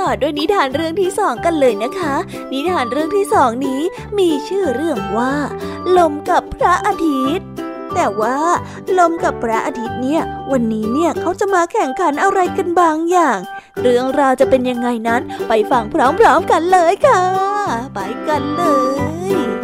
[0.00, 2.14] ต่อด้วยนิทานเรื่องที่สองกันเลยนะคะ
[2.52, 3.80] นิทานเรื่องที่สองนี้
[4.18, 5.34] มีชื่อเรื่องว่า
[5.96, 7.55] ลมกับพระอาทิตย์
[7.96, 8.36] แต่ว่า
[8.98, 13.38] ลมกับพระอาทิตย์เนี่ย วันนี้เนี่ยเขาจะมาแข่งขันอะไรกันบางอย่าง
[13.80, 17.22] เรื่องราวจะเป็นยังไงนั้นไปฟังพร้อมๆกันเลยค่ะ
[17.94, 18.62] ไปกันเล
[19.52, 19.55] ย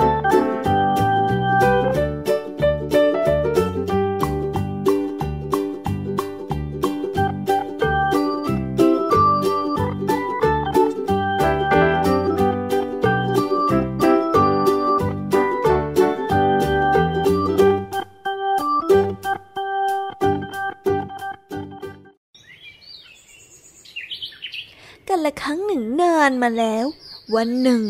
[26.23, 26.87] านมาแล้ว
[27.35, 27.83] วันหนึ่ง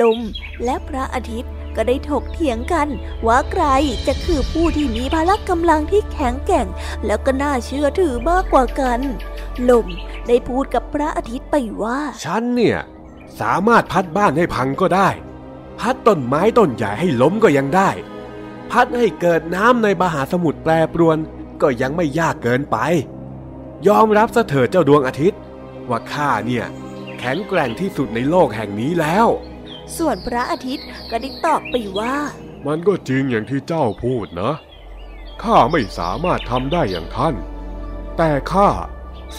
[0.00, 0.18] ลม
[0.64, 2.88] และพระอาทิตย์ก็ได้ถกเถียงกัน
[3.26, 3.64] ว่าใคร
[4.06, 6.66] จะคือผู้ที่มีพละกำลังที่แข็งแกร่ง
[7.06, 9.00] แล้วก็น่าเชื่อถือมากกว่ากัน
[9.70, 9.86] ลม
[10.28, 12.78] ได้พูดกับพระอาทิตย์ไปว่า ฉันเนี่ย
[13.40, 15.08] สามารถพัดบ้านให้พังก็ได้
[15.80, 17.90] พัดต้นไม้ต้นใหญ่ให้ล้มก็ยังได้
[18.70, 21.18] พัดให้เกิดน้ำในมหาสมุทรแปรปรวน
[21.62, 22.76] ก็ยังไม่ยากเกินไป
[23.88, 25.40] ยอมรับซะเถิดเจ้าดวงอาทิตย์
[25.88, 26.64] ว่าข้าเนี่ย
[27.24, 29.26] แข็งแกร่งที่สุดในโลกแห่งนี้แล้ว
[29.96, 32.14] ส่วนพระอาทิตย์ก็ได้ตอบไปว่า
[32.66, 34.54] มันก็จริงอย่างที่เจ้าพูดนะ
[35.42, 37.34] ข้าไม่สามารถทำได้อย่างท่าน
[38.16, 38.70] แต่ข้า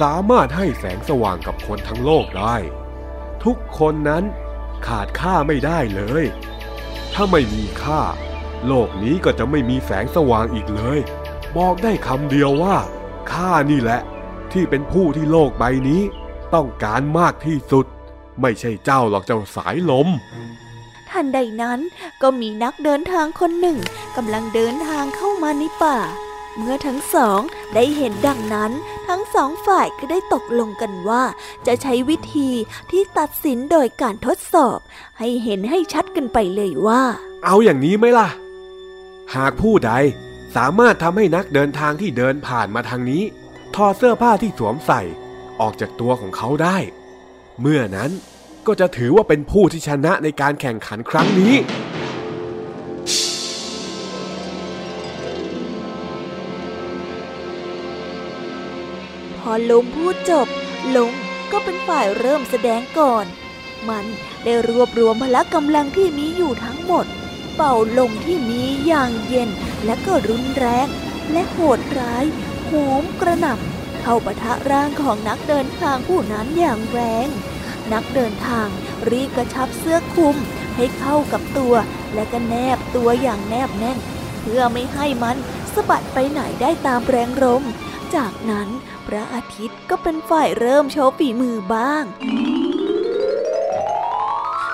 [0.01, 2.55] สามารถให้แสงสว่างกับคนทั้งโลกได้
[3.43, 4.23] ทุกคนนั้น
[4.87, 6.25] ขาดข้าไม่ได้เลย
[7.13, 8.01] ถ้าไม่มีข้า
[8.67, 10.99] โลกนี้ก็จะไม่มีแสงสว่างอีกเลย
[11.57, 12.77] บอกได้คำเดียวว่า
[13.31, 14.01] ข้านี่แหละ
[14.51, 16.01] ที่เป็นผู้ที่โลกใบนี้
[16.55, 17.85] ต้องการมากที่สุด
[18.41, 20.07] ไม่ใช่เจ้าหรอกเจ้าสายลม
[21.09, 21.79] ทันใดนั้น
[22.21, 23.77] ก็มีนักเดินทางคนหนึ่ง
[24.17, 25.97] กำลังเดินทางเข้ามาในป่า
[26.57, 27.39] เมื่อทั้งสอง
[27.75, 28.71] ได้เห็นดังนั้น
[29.07, 31.23] ทั้งสองฝ่ายก็ได้ตกลงกันว่า
[31.67, 32.49] จะใช้วิธี
[32.91, 34.79] ที่ตัดสินโดยการทดสอบ
[35.19, 37.01] ให้เห็นให้ชัดกันไปเลยว่า
[37.45, 38.29] เอาอย่างนี้ไหมล่ะ
[39.35, 39.91] หากผู้ใด
[40.55, 43.23] สามารถทำให้นักเดินทางที่เดินผ่านมาทางนี้
[43.75, 45.01] ถอดเสื้อผ้าที่สวมใส่
[45.61, 46.77] ออกจากตัวของเขาได้
[47.61, 48.11] เมื่อนั้น
[48.67, 51.55] ก็จะถือว่าเป็นผู้ที่ชนะในการแข่งขันครั้งนี้
[59.37, 60.47] พอลมพูดจบ
[60.95, 61.13] ลม
[61.51, 63.25] ก็เป็นฝ่ายเริ่มแสดงก่อน
[63.89, 64.05] มัน
[64.43, 67.05] ได้รวบรวมพละกำลังที่มีอยู่ทั้งหมด
[67.55, 69.49] เป่าลมที่มีอย่างเย็น
[69.85, 70.87] และก็รุนแรง
[71.31, 72.25] และโหดร้าย
[72.65, 77.27] โหมกระหน่ำ เข้าปะทะร่างของนักเดินทางผู้นั้นอย่างแรง
[77.93, 78.67] นักเดินทาง
[79.09, 80.35] รีบกระชับเสื้อคลุม
[80.75, 81.75] ให้เข้ากับตัว
[82.13, 83.99] และก็แนบตัวอย่างแนบแน่น
[84.41, 85.37] เพื่อไม่ให้มัน
[85.73, 87.63] สะบัดไปไหนได้ตามแรงลม
[88.15, 88.69] จากนั้น
[89.07, 92.03] พระอาทิตย์ก็เป็นฝ่ายเริ่มโชว์ฝีมือบ้าง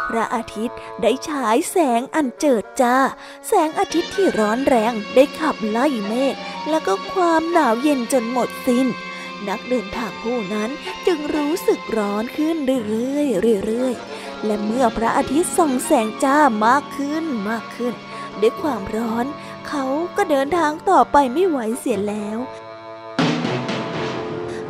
[0.10, 2.98] พระอาทิตย์ได้ฉายแสงอันเจิดจ้า
[3.48, 6.36] แสงอาทิตย์ที่ร้อนแรงได้ขับไล่เมฆ
[6.70, 8.88] แล้วก็ความหนาวเย็นจนหมดสิน้น
[9.48, 10.70] นักเดินทางผู้นั้น
[11.08, 12.56] จึงรู้สึกร้อนขึ้น
[12.88, 13.22] เรื่อ
[13.56, 17.94] ยๆเรื่อยๆ และเมื่อพระอาทิตย์ส่องแสงจ้ามากขึ้นมากขึ้น
[18.42, 19.26] ด้วยความร้อน
[19.68, 19.86] เขา
[20.18, 22.38] ก็เดินทางต่อไปไม่ไหวเสียแล้ว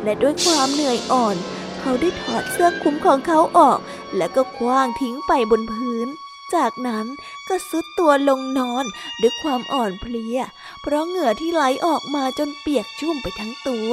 [0.02, 1.36] และด้วยความเหนื่อยอ่อน
[1.80, 3.78] เขาได้ถอดเสื้อคลุมของเขาออก
[4.16, 6.08] แล้วก็คว้างทิ้งไปบนพื้น
[6.54, 7.06] จากนั้น
[7.48, 8.84] ก็ซุดตัวลงนอน
[9.20, 10.38] ด้วยความอ่อนเพลีย
[10.82, 13.92] เพราะเหงื่อที่ไหลออกมาจนเปียกชุ่มไปทั้งตัว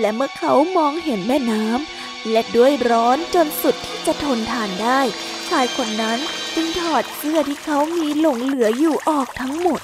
[0.00, 5.00] และเมื่อเขามองเห็นแม่น้ำและด้วยร้อนจนสุดที่จะทนทานได้
[5.48, 6.18] ชายคนนั้น
[6.54, 9.80] จึงถอดเสื้อที่เขามีหลงเหลืออยู่ออกทั้งหมด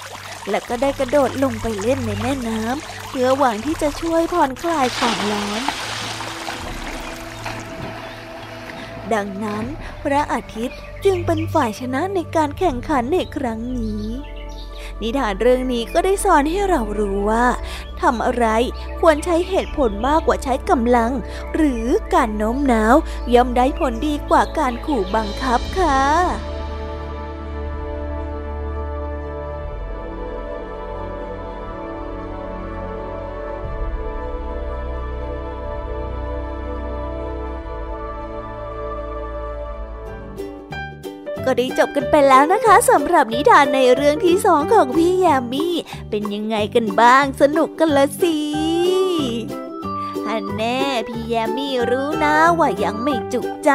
[0.49, 5.61] และก็ได้กระโดดลงไปเล่นในแม่น้ำเพื่อหวังที่จะช่วยผ่อนคลายความร้อน
[9.13, 9.65] ดังนั้น
[10.03, 14.03] พระอาทิตย์จึงเป็นฝ่ายชนะในการแข่งขันในครั้งนี้
[15.01, 17.45] นิทานเรื่องนี้ก็ได้สอนให้เรารู้ว่า
[18.01, 18.45] ทำอะไร
[18.99, 21.11] ควรใช้เหตุผลมากกว่าใช้กำลัง
[21.55, 22.95] หรือการโน้มน้าว
[23.33, 26.54] ย่อมได้ผลดีกว่าการขู่บังคับค่ะ
[41.45, 45.67] ก็ได้จบกันไปแล้วนะคะสำหรับนิทานในเรื่องที่สองของพี่ยามี
[46.09, 48.37] เป็นยังไงกันบ้างสนุกกันละสิ
[50.27, 53.71] ฮันแน่พี่แยมมี่รู้นะว่ายังไม่จุใจ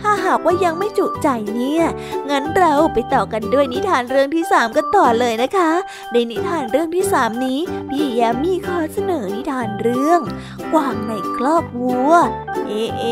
[0.00, 1.84] ถ้าหากว่ายังไม่จุใจเนี่ย
[2.30, 5.70] งั้นเราไปต่อกันด้วยนิทานเรื่องที่สามกันต่อเลยนะคะ
[6.12, 10.20] ในนิทานเรื่องที่สามนี้ พี่แยมมี่ขอเสนอนิทานเรื่อง
[10.72, 12.12] กวางในคลอกวัว
[12.66, 13.04] เอเอ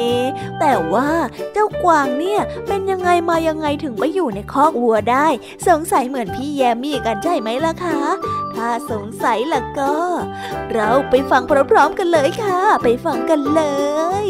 [0.60, 1.10] แต่ว่า
[1.52, 5.28] เจ้ากวางเนี่ยเป็นยังไงมายังไงถึงไปอยู่ในคอกวัวได้
[5.68, 7.98] สงสัยเหมือนพี่แยมมี่กันใช่ไหมล่ะคะ
[8.54, 9.94] ถ้าสงสัยล่ะก็
[10.72, 13.62] เราไปฟังพร้อมๆกันเลยค่ะ ไปฟังกันเล
[14.26, 14.28] ย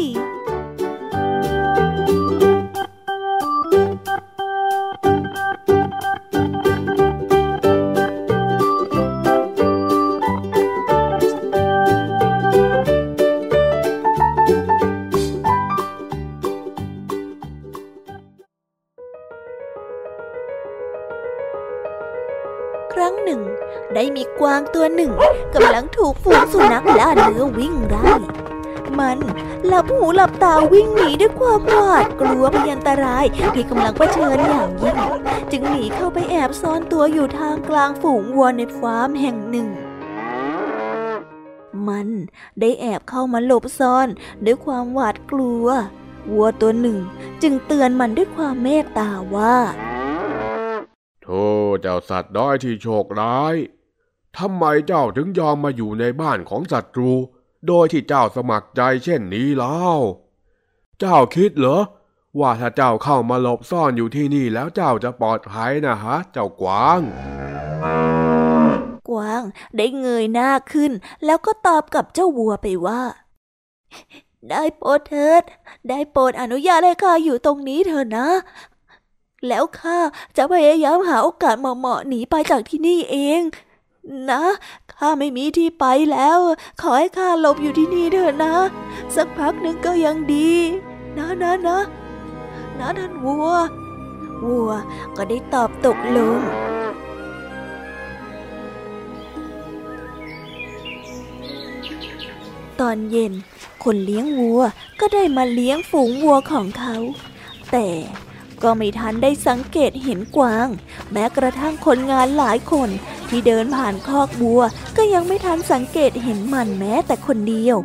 [24.41, 25.11] กวางตัวหนึ่ง
[25.55, 28.11] กำลังถูกฝูงสุนัขล่าเนื้อวิ่งไล่
[28.99, 29.17] มัน
[29.67, 34.97] หลับหูหลับตาวิ่งหนีด้วยความหวาดกลัวพยันตรายที่กำลังเผชิญอย่างยิ่ง
[35.51, 39.67] จึงหนีเข้าไปแอบซ่อนตัวอยู่ทางกลางฝูงวัวในฟาร์มแห่งหนึ่ง
[41.87, 42.07] มัน
[42.59, 44.07] ได้แอบเข้ามาหลบซ่อน
[44.45, 45.67] ด้วยความหวาดกลัว
[46.31, 46.99] วัวตัวหนึ่ง
[47.41, 49.57] จึงเตือนมันด้วยความเมตตาว่า
[51.23, 51.45] โธ่
[51.81, 53.55] เจ้าสัตว์ด้อยที่โชคร้าย
[54.39, 57.11] ทำไมเจ้าถึงยอมมาอยู่ในบ้านของศัตรู
[57.67, 59.89] โดยที่เจ้าสมัครใจเช่นนี้เล่า
[60.99, 61.81] เจ้าคิดเหรอ
[62.39, 67.01] ว่าถ้าเจ้าเข้ามาหลบซ่อนอยู่ที่นี่แล้วเจ้าจะปลอดภัยนะฮะ เจ้ากวาง
[69.09, 69.41] กวาง
[69.77, 70.91] ได้เงยหน้าขึ้น
[71.25, 73.01] แล้วก็ตอบกับเจ้าวัวไปว่า
[74.49, 75.43] ได้โปรดเถิด
[75.89, 78.27] ได้โปรดอนุญาตให้ข้าอยู่ตรงนี้เถอะนะ
[79.47, 79.97] แล้วข้า
[80.37, 83.41] จะพยายามหาโอกาสเหมาะๆหนีไปจากที่นี่เอง
[84.29, 84.41] นะ
[84.93, 86.39] ข้าไม่มีที่ไปแล้ว
[86.81, 88.55] ขอให้ข้าหลบอยู่ที่นี่เถอะนะ
[89.15, 90.51] สักพักหนึ่งก็ยังดี
[91.17, 91.79] นะนะนะ
[92.79, 93.47] นะท่านวัว
[94.45, 94.71] วัว
[95.15, 96.39] ก็ได้ตอบตกลง
[102.79, 103.33] ตอนเย็น
[103.83, 104.61] คนเลี้ยงวัว
[104.99, 106.95] ก็ได้มาเลี้ยงฝูงวัวของเขา
[107.71, 107.87] แต่
[108.63, 110.67] ก็ไม่ทันได้สังเกตเห็นกวาง
[111.11, 112.89] แม้กระทั่งคนงานหลายคน
[113.29, 114.61] ที่เดินผ่านคอกวัว
[114.97, 117.77] ก็ยังไม่ทันสังเกตเห็นมันแม้แต่คนเดียว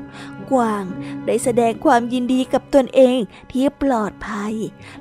[0.52, 0.84] กวาง
[1.26, 3.18] ได้แสดงความยินดีกับตนเอง
[3.50, 4.54] ที่ปลอดภัย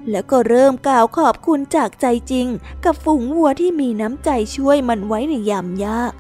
[0.10, 2.48] แล้วก็เริ่มกล่าวขอบคุณจากใจจริง
[2.86, 6.14] กับฝูงวัวที่มีน้ำใจช่วยมันไว้ในยามยาก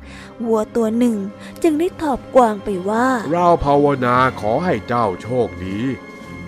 [0.45, 1.17] วัวตัวหนึ่ง
[1.63, 5.77] จึงได้ตอบกวางไปว่า เราภาวนาขอให้เจ้าโชคดี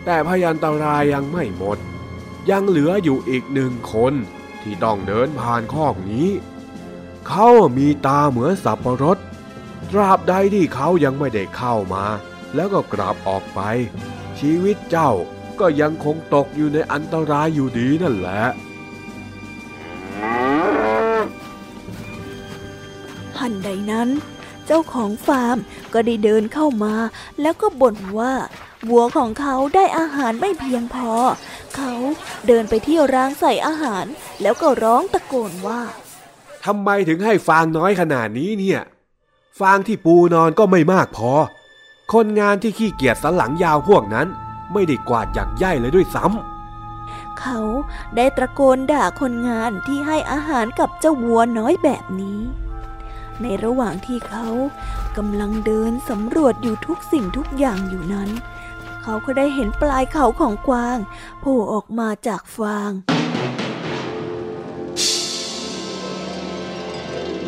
[0.06, 1.78] แต่พยันตรายยังไม่หมด
[2.50, 4.14] ยังเหลืออยู่อีกหนึ่งคน
[4.62, 6.30] ที่ต้องเดินผ่านคอกนี้
[7.28, 9.18] เขามีตาเหมือนสับปะรด
[9.92, 12.06] ตราบใดที่เขายังไม่ได้เข้ามา
[12.56, 13.60] แล้วก็กลับออกไป
[14.40, 15.12] ชีวิตเจ้า
[15.60, 18.44] ก็ยังคงตกอยู่ในอันตรายอยู่ดีนั่นแหละ
[23.36, 24.10] ทันใดนั้น
[24.66, 25.58] เจ้าของฟาร์ม
[25.94, 26.96] ก็ได้เดินเข้ามา
[27.42, 28.34] แล้วก็บ่นว่า
[28.90, 31.12] วัวของเขาได้อาหารไม่เพียงพอ
[31.76, 31.94] เขา
[32.48, 34.06] เดินไปที่ร้านใส่อาหาร
[34.42, 35.82] แล้วก็ร้องตะโกนว่า
[36.66, 38.80] ทำไมถึงให้ฟางน้อยขนาดนี้เนี่ย
[39.60, 41.32] ฟางที่ปูนอนก็ไม่มากพอ
[42.14, 44.28] คนงานที่ขี้เกียจสันหลังยาวพวกนั้น
[44.74, 47.60] ไม่ได้กวาดอย่างใย่เลยด้วยซ้ำเขา
[48.16, 52.40] ได้ตะโกนด่าคนงานที่ให้อาหารกับเจ้าวัวน้อยแบบนี้
[53.42, 54.48] ในระหว่างที่เขา
[55.18, 58.30] กำลังเดินสำรวจอยู่ทุกสิ่งทุกอย่างอยู่นั้น
[59.04, 60.98] เขาก็ได้เห็นปลายเขาของกวาง
[61.40, 62.92] โผล่ออกมาจากฟาง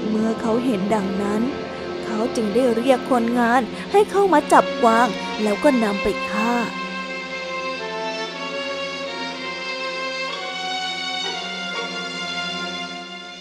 [0.09, 1.41] เมื่อเขาเห็นดังนั้น
[2.03, 5.07] เขาจึงได้เรียกคนงานให้เข้ามาจับกวาง
[5.43, 6.53] แล้วก็นำไปฆ่า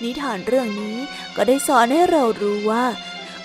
[0.02, 0.96] นิทานเรื่องนี้
[1.36, 2.84] ก็ได้สอนให้เรารู้ว่า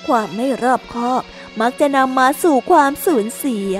[0.07, 1.21] ความไม่รอบคอบ
[1.61, 3.75] มักจะนำมาสู่ความสูญเสีย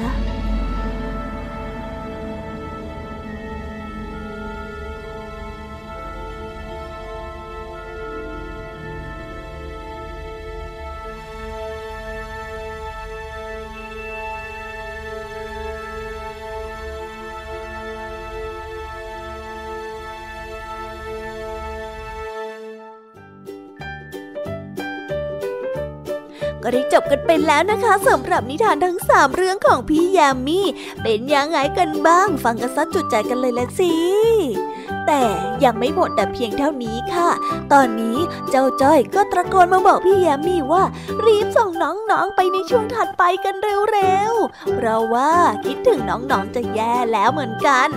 [26.70, 30.60] ก็ได้จบกันไปแล้วนะคะสำหรับนิทานทั้งสามเรื่องของพี่ยามี
[31.04, 33.94] เป็นยังไงกันบ้าง ฟังกันซัดจุดใจกันเลยละสิ
[35.06, 35.22] แต่
[35.64, 37.30] ยังไม่หมดแต่เพียงเท่านี้ค่ะ
[37.74, 38.18] ตอนนี้
[38.50, 40.84] เจ้าจ้อยก็ตะโกนมาบอกพี่ยามีว่า
[41.26, 43.56] รีบส่งน้องๆไปในช่วงถัดไปกัน
[43.92, 45.32] เร็วๆ เพราะว่า
[45.66, 47.90] คิดถึงน้องๆจะแย่แล้วเหมือนกัน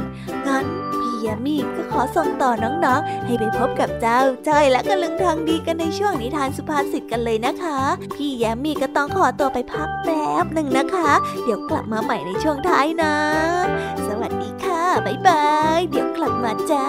[0.46, 0.81] งั้น
[1.26, 7.78] ยามีก็ขอส่งต่อน้องๆ ให้ไปพบกับเจ้าจ้อยและกระลึงทางดีกันในช่วงนิทานสุภาษิตกันเลยนะคะ
[8.16, 11.12] พี่ยามีก็ต้องขอตัวไปพักแป๊บหนึ่งนะคะ
[11.44, 13.14] เดี๋ยวกลับมาใหม่ในช่วงท้ายนะ
[14.06, 15.46] สวัสดีค่ะ บ๊ายบา
[15.76, 16.86] ย เดี๋ยวกลับมาจ้า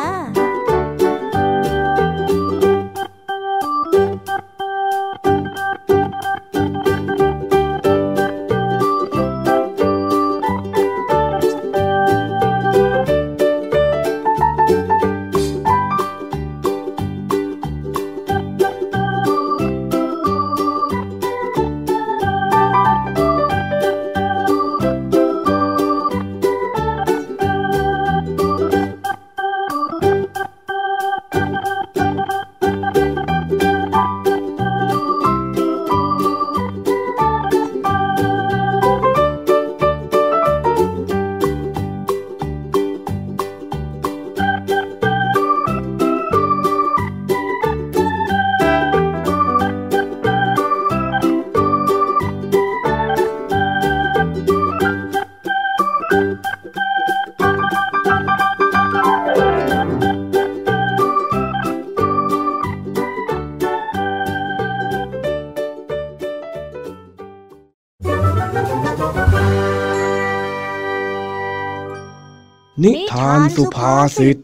[72.83, 74.39] นิทานสุภาษิต ล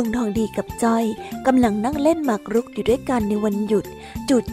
[0.00, 1.04] ุงทองดีกับจอย
[1.46, 3.84] กำลังนั่งเล่นหมากรุกอยู่ด้วยกันในวันหยุด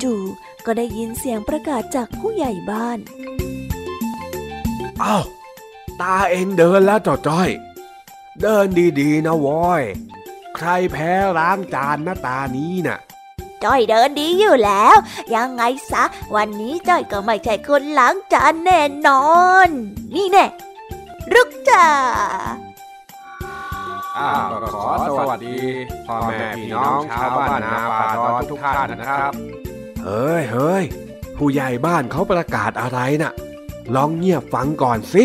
[0.04, 3.00] จู่ๆก็ได้ยินเสียงประกาศจากผู้ใหญ่บ้าน
[5.04, 5.24] อ้าว
[6.02, 7.50] ตาเองเดินแล้วจอจ้อย
[8.42, 8.66] เดิน
[9.00, 9.84] ดีๆนะวอย
[10.56, 13.00] ใครแพ้ล้างจานนะตานี้น่ะ
[13.64, 14.96] จ้อยเดินดีอยู่แล้ว
[15.36, 16.04] ยังไงซะ
[16.36, 19.28] วันนี้จ้อยก็ไม่ใช่คนล้างจานแน่นอ
[19.68, 19.70] น
[20.16, 20.46] นี่แน่
[21.34, 21.86] รุกจ้า
[24.18, 24.84] อ้าวก็ขอ
[25.18, 25.58] สวัสดี
[26.08, 29.34] พ่อแม่พี่น้องชาวบ้านนาป่าดอนทุกท่านนะครับ
[30.04, 30.84] เฮ้ยเฮ้ย
[31.38, 33.34] ผู้ใหญ่บ้านเขาประกาศอะไรน่ะ
[33.96, 35.24] ลองเงียบฟังก่อนสิ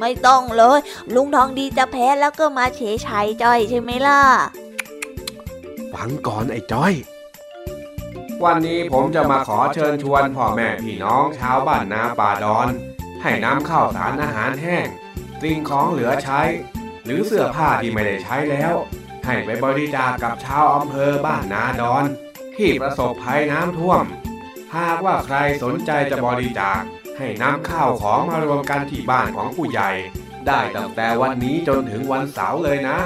[0.00, 0.78] ไม่ต้องเลย
[1.14, 4.20] ลุงทองดีจะแพ้แล้วก็มาเฉยชัยจ้อยใช่ไหมล่ะ
[5.94, 6.92] ฟังก่อนไอ้จ้อย
[8.44, 12.68] วันนี้ผมจะมาขอเชิญชวนพ่อแม่พี่น้องชาวบ้านนาป่าดอน
[13.22, 14.86] ให้นำข้าวสารอาหารแห้ง
[15.42, 16.40] สิ่งของเหลือใช้
[17.04, 18.74] หรือเสื้อผ้าที่ไม่ได้ใช้แล้ว
[19.24, 22.04] ให้ไปบริจาคกับชาวอำเภอบ้านนาดอน
[22.56, 24.04] ที่ประสบภัยน้ำท่วม
[24.76, 26.80] หากว่าใครสนใจจะบริจาค
[27.18, 29.90] ให้นำข้าวของมารวมกันที่บ้านของผู้ใหญ่
[30.46, 32.98] ได้ตั้งแต่วันนี้จนถึงวันเสาร์เลยนะ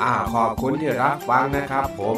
[0.00, 2.16] อ่าขอบคุณที่รับฟังนะครับผม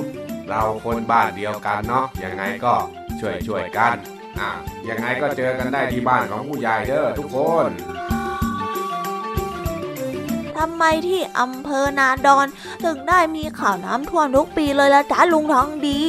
[0.49, 2.74] เราคนบ้านเดียวกันเนาะยังไงก็
[3.20, 3.95] ช่วยช่วยๆกัน
[4.39, 4.49] อ่า
[4.89, 7.66] ยังไงก็เจอกันได้ที่บ้านของผู้ใหญ่เด้อทุกคน
[10.59, 12.47] ทำไมที่อำเภอนาดอน
[12.85, 16.01] ถึงได้มีข่าวน้ำท่วมทุกปีเลยละจ้าลุงทองดี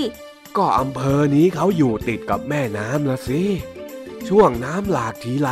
[0.57, 3.41] ก็อำเภอนี้เขาอยู่ติดกับแม่น้ำละสิ
[4.30, 5.49] ช่วงน้ำหลากทีไร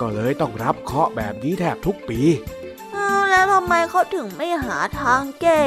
[0.00, 2.20] ก็เลยต้องรับเคราะห์แบบนี้แทบทุกปี
[2.94, 5.60] อ้าวแล้วทำไมเขาถึงไม่หาทางแก้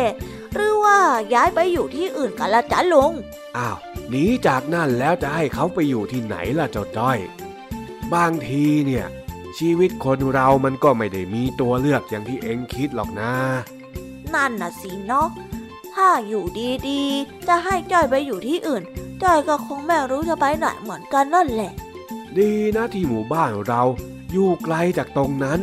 [0.53, 0.99] หรือว่า
[1.33, 3.13] ย้ายไปอยู่ที่อื่นกันละจ้าลุง
[3.57, 3.77] อ้าว
[4.09, 7.17] หนีจากนั่นแล้วจะให้เขาไปอยู่ที่ไหนล่ะเจ้าจ้อย
[8.13, 9.05] บางทีเนี่ย
[9.57, 13.31] ชีวิตคนเรามันก็ไม่ได้มีตัวเลือกอย่างที่เองคิดหรอกนะ
[14.33, 15.27] นั่นน่ะสิเนาะ
[15.93, 16.43] ถ้าอยู่
[16.89, 18.83] ดีๆ จะให้จ้อยไปอยู่ที่อื่น
[19.23, 21.73] จ้อยก็คงไม่รู้จะไปไหนเหมือนกันนั่นแหละ
[22.39, 23.81] ดีนะที่หมู่บ้านเรา
[24.31, 25.59] อยู่ไกลจากตรงนั้น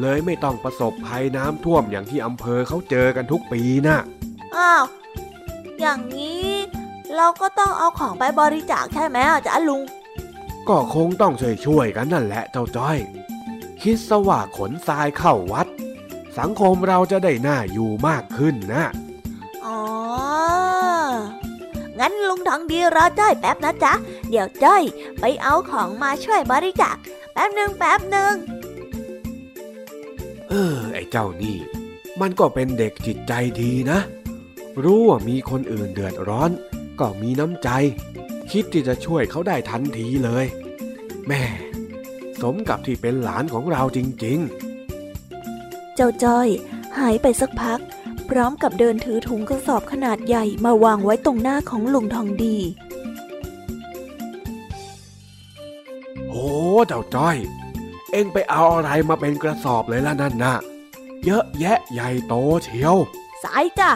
[0.00, 3.96] เลยไม่ต้องประสบภัยน้ำท่วมอย่างที่อำเภอเขาเจอกันทุกปีนะ
[4.56, 4.84] อ้าว
[5.80, 6.48] อย่างนี้
[7.16, 9.82] เราก็ต้องเอาของไปบริจาคใช่ไหมอะจ๊ะลุง
[10.68, 11.32] ก็คงต้อง
[11.66, 12.98] ช่วยๆกันนั่นแหละเจ้าจ้อย
[13.82, 15.66] คิดซะว่าขนทรายเข้าวัด
[16.38, 18.84] สังคมเราจะได้น่าอยู่มากขึ้นนะ
[19.64, 19.78] อ๋อ
[21.98, 23.92] งั้นลุงทองดีรอจ้อยแป๊บนะจ๊ะ
[24.30, 24.82] เดี๋ยวจ้อย
[25.20, 26.96] ไปเอาของมาช่วยบริจาค
[27.32, 28.34] แป๊บหนึ่งแป๊บหนึ่ง
[30.48, 31.56] เออ ไอ้เจ้านี่
[32.20, 33.98] มันก็เป็นเด็กจิตใจดีนะ
[34.84, 36.50] รู้ว่ามีคนอื่นเดือดร้อน
[37.00, 37.68] ก็มีน้ำใจ
[38.50, 40.46] คิดที่จะช่วยเขาได้ทันทีเลย
[41.28, 41.42] แม่
[42.42, 44.40] สมกับที่เป็นหลานของเราจริง
[45.96, 46.48] เจ้าจ้อย
[46.98, 47.80] หายไปสักพัก
[48.30, 52.66] พร้อมกับเดินถือถุงกระสอบขนาดใหญ่มาวางไว้ตรงหน้าของลุงทองดีๆ
[56.30, 56.46] โอ้
[56.88, 57.36] เจ้าจ้อย
[58.12, 60.54] เอ็งไปเอาอะไรมาเป็นกระสอบเลยล่ะนั่นนะ
[61.24, 62.96] เยอะแยะใหญ่โตเชียว
[63.42, 63.90] สายจ้ะ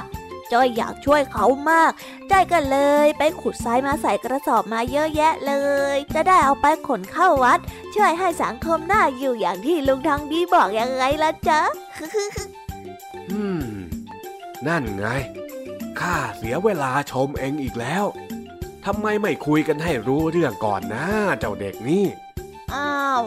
[0.53, 1.93] จ้อยอยากช่วยเขามาก
[2.31, 5.55] จ้อยก็เลย ไปขุดทรายมาใส่กระสอบมาเยอะแยะเล
[5.95, 7.59] ย จะได้เอาไปขนเข้าวัด
[7.95, 11.61] ช่วยให้สังคมน่าอยู่อย่างที่ลุงทองดีบอกยังไงล่ะจ๊ะ
[12.01, 12.07] อื
[12.49, 12.49] ม
[14.68, 15.06] นั่นไง
[16.00, 18.04] ข้าเสียเวลาชมเองอีกแล้ว
[18.84, 21.06] ทำไมไม่คุยกันให้รู้เรื่องก่อนนะ
[21.38, 22.04] เจ้าเด็กนี่
[22.74, 23.22] อ้าว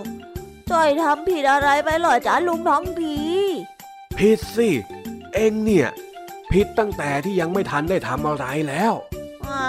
[0.71, 3.21] จ้อยทำผิดอะไรไปเหรอจ๊ะลุงทองดี
[4.17, 4.69] ผิดสิ
[5.33, 5.89] เองเนี่ย
[6.51, 8.93] ผิดตั้งแต่ที่ยังไม่ทันได้ทำอะไรแล้ว
[9.45, 9.65] อ่า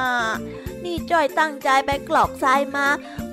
[0.84, 2.86] นี่จ้อยตั้งใจไปกรอกทรายมา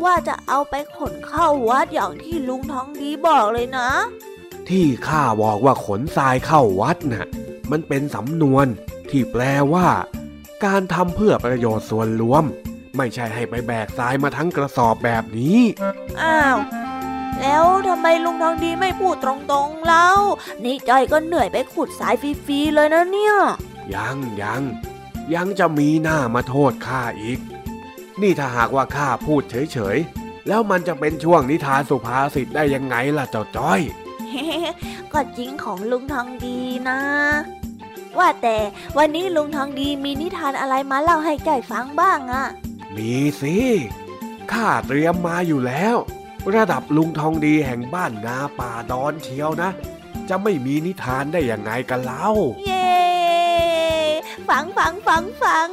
[0.04, 3.90] ว่าจะเอาไปขนเข้าวัดอย่างที่ลุงทองดีบอกเลยนะ
[4.70, 7.28] ที่ข้าบอกว่าขนทรายเข้าวัดน่ะ
[7.72, 8.66] มันเป็นสำนวน
[9.10, 9.44] ที่แปล
[9.74, 9.88] ว่า
[10.66, 12.44] การทำเพื่อประโยชน์ส่วนรวม
[12.98, 15.60] ไม่ใช่ให้ไปแบกทรายมาทั้งกระสอบแบบนี้
[16.22, 16.58] อ้าว
[17.42, 20.08] แล้วทำไมลุงทองดีไม่พูดตรงๆเล่า
[20.64, 23.36] นี่จ้อยก็เหนื่อยไปขุดสายฟรีๆเลยนะเนี่ย
[23.96, 24.62] ยังยัง
[25.34, 27.40] ยังจะมีหน้ามาโทษข้าอีก
[28.22, 33.82] นี่ถ้าหากว่าข้าพูดเฉยๆ แล้วมันจะเป็นช่วงนิทานสุภาษิตได้ยังไงล่ะเจ้าจ้อย
[35.14, 36.58] ก็จริงของลุงทองดี
[36.90, 37.00] นะ
[38.20, 38.58] ว่าแต่
[38.98, 42.46] วันนี้ลุงทองดีมีนิทานอะไรมาเล่าให้จ้อยฟังบ้างอะ
[42.96, 43.56] มีสิ
[44.52, 45.96] ข้าเตรียมมาอยู่แล้ว
[46.56, 49.70] ระดับลุงทองดีแห่งบ้านนาป่าดอนเชียวนะ
[50.30, 52.28] จะไม่มีนิทานได้ยังไงกันเล่า
[52.66, 52.92] เย้
[54.50, 55.70] ฟังฟังฟังฟัง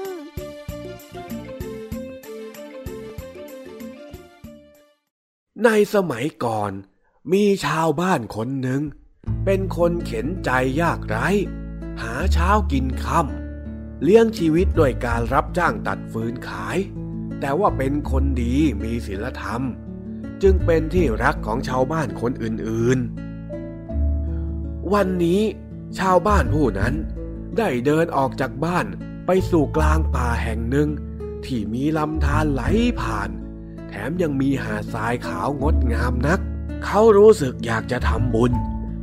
[5.64, 6.72] ในสมัยก่อน
[7.32, 8.82] มีชาวบ้านคนหนึ่ง
[9.44, 11.28] เป็นคนเข็นใจยากไร้
[12.02, 16.78] หาเช้ากินค่ำเลี้ยงชีวิตด้วยการรับจ้างตัดฟืนขาย
[17.40, 19.62] แต่ว่าเป็นคนดีมีศีลธรรม
[20.42, 25.42] จึงเป็นที่รักของชาวบ้านคนอื่นๆ วันนี้
[25.98, 26.94] ชาวบ้านผู้นั้น
[27.58, 28.86] ได้เดินออกจากบ้าน
[29.26, 30.88] ไปสู่กลางป่าแห่งหนึ่ง
[31.44, 32.62] ที่มีลำธารไหล
[33.00, 33.30] ผ่าน
[33.88, 36.40] แถมยังมีหาดทรายขาวงดงามนัก
[36.84, 38.52] เขารู้สึกอยากจะทำบุญ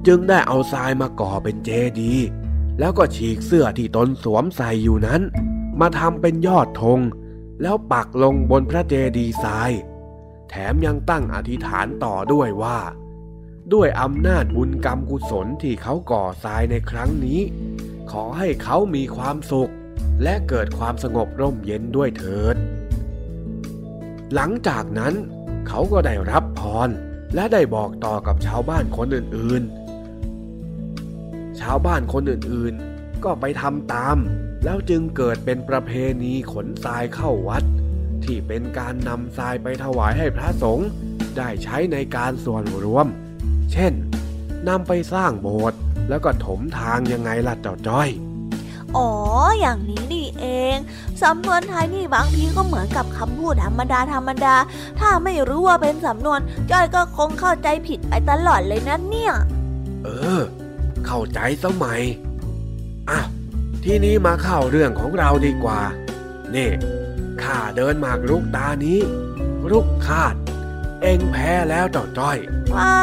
[0.07, 1.69] จึงได้เอาทรายมาก่อเป็นเจ
[1.99, 2.25] ดีย์
[2.79, 5.21] แล้วก็ฉีกเสื้อที่ตนสวมใส่อยู่นั้น
[5.79, 6.99] มาทำเป็นยอดธง
[7.61, 9.71] แล้วปักลงบนพระเจดีย์ทราย
[10.49, 12.79] แถมยังตั้งอธิษฐานต่อด้วยว่า
[13.73, 17.41] ด้วยอำนาจบุญกรรมกุศลที่เขาก่อทรายในครั้งนี้
[18.11, 19.71] ขอให้เขามีความสุข
[20.23, 22.55] และเกิดความสงบร่มเย็นด้วยเถิด
[24.33, 25.13] หลังจากนั้น
[25.67, 26.89] เขาก็ได้รับพร
[27.35, 29.84] และได้บอกต่อกับชาวบ้านคนอื่นๆ
[31.61, 34.17] ชาวบ้านคนอื่นๆ ก็ไปทำตาม
[34.63, 35.91] แล้วจึงเกิดเป็นประเพ
[36.23, 37.63] ณีขนทรายเข้าวัด
[38.23, 40.87] ที่เป็นการนำทรายไปถวายให้พระสงฆ์
[41.37, 43.07] ได้ใช้ในการส่วนรวม
[43.71, 43.93] เช่น
[44.67, 45.79] นำไปสร้างโบสถ์
[46.09, 48.09] แล้วก็ถมทางยังไงล่ะเจ้าจ้อย
[48.97, 49.09] อ๋อ
[49.59, 50.75] อย่างนี้นี่เอง
[51.23, 54.55] สำนวนไทยนี่บางทีก็เหมือนกับคำพูดธรรมดาธรรมดา
[54.99, 56.39] ถ้าไม่รู้ว่าเป็นสำนวน
[56.71, 59.33] จ้อยก็คงเข้าใจผิดไปตลอดเลยนะเนี่ย
[60.03, 60.41] เออ
[61.05, 62.01] เข้าใจสมัย
[63.09, 63.19] อะ
[63.83, 65.81] ทีนี้มาเข้าเรื่องของเราดีกว่า
[66.55, 66.71] นี่
[67.43, 68.99] ข้าเดินหมากรุกตานี้
[69.71, 70.35] รุกคาด
[71.01, 72.37] เองแพ้แล้วเจ้าจ้อย
[72.73, 72.95] ว้า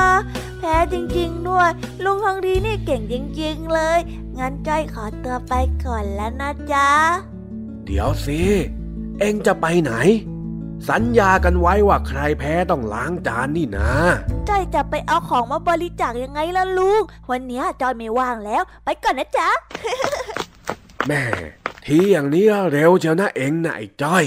[0.59, 1.71] แพ้จริงๆด้วย
[2.05, 3.99] ลุงทองดีนี่เก่งจริงๆเลย
[4.39, 6.89] งั้นจ้อยขอตัวไปก่อนแล้วนะจ๊ะ
[7.85, 8.41] เดี๋ยวสิ
[9.19, 9.93] เองจะไปไหน
[10.89, 13.93] สัญญากันไว้ว่าใครแพ้ต้องล้างจานนี่นะ
[14.49, 19.49] จ้อยจะไปเอาของมาบริจาคยังไงล่ะลุง วันเนี้ยจ้อยไม่ว่างแล้ว ไปก่อนนะจ๊ะ
[21.07, 21.23] แม่
[21.85, 24.25] ทีอย่างนี้เร็วเชียวนะเองนะไอ้จ้อย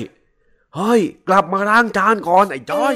[0.75, 2.93] เฮ้ย กลับมาล้างจานก่อนไอ้จ้อย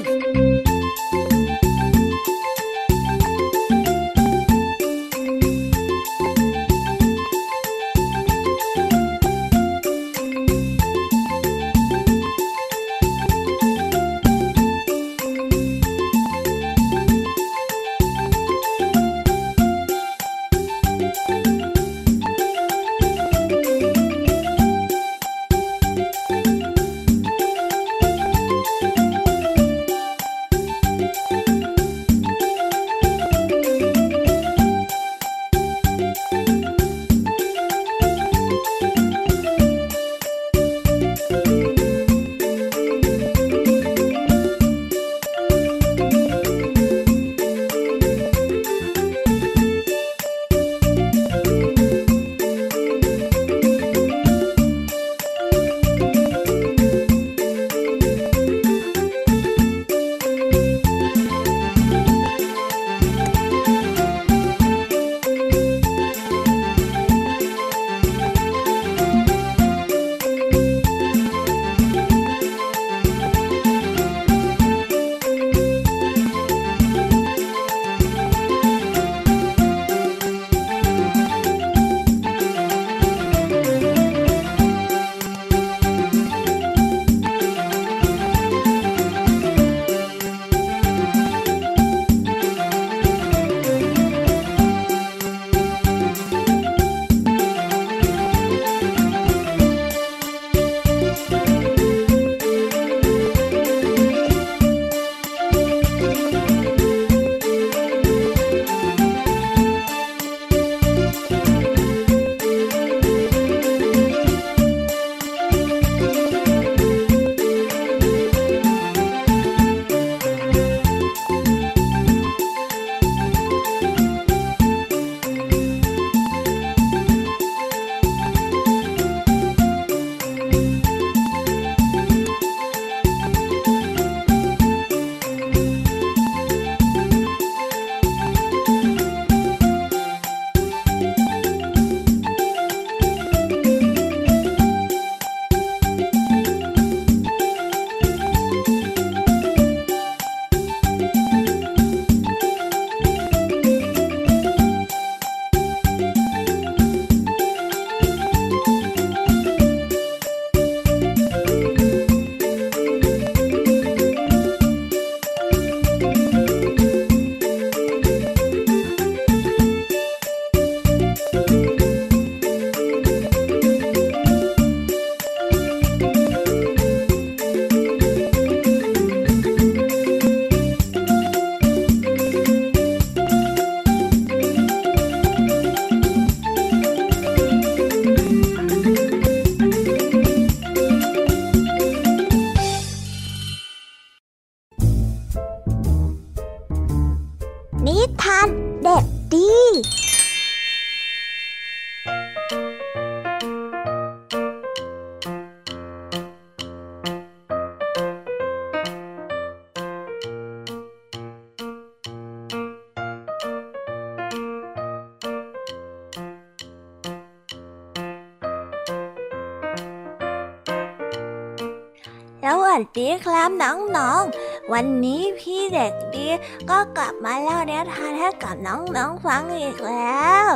[222.90, 226.28] วัสดีครับน้องๆ วันนี้พี่เด็กดี
[226.70, 230.46] ก็กลับมาเล่านิทานให้กับน้องๆฟังอีกแล้ว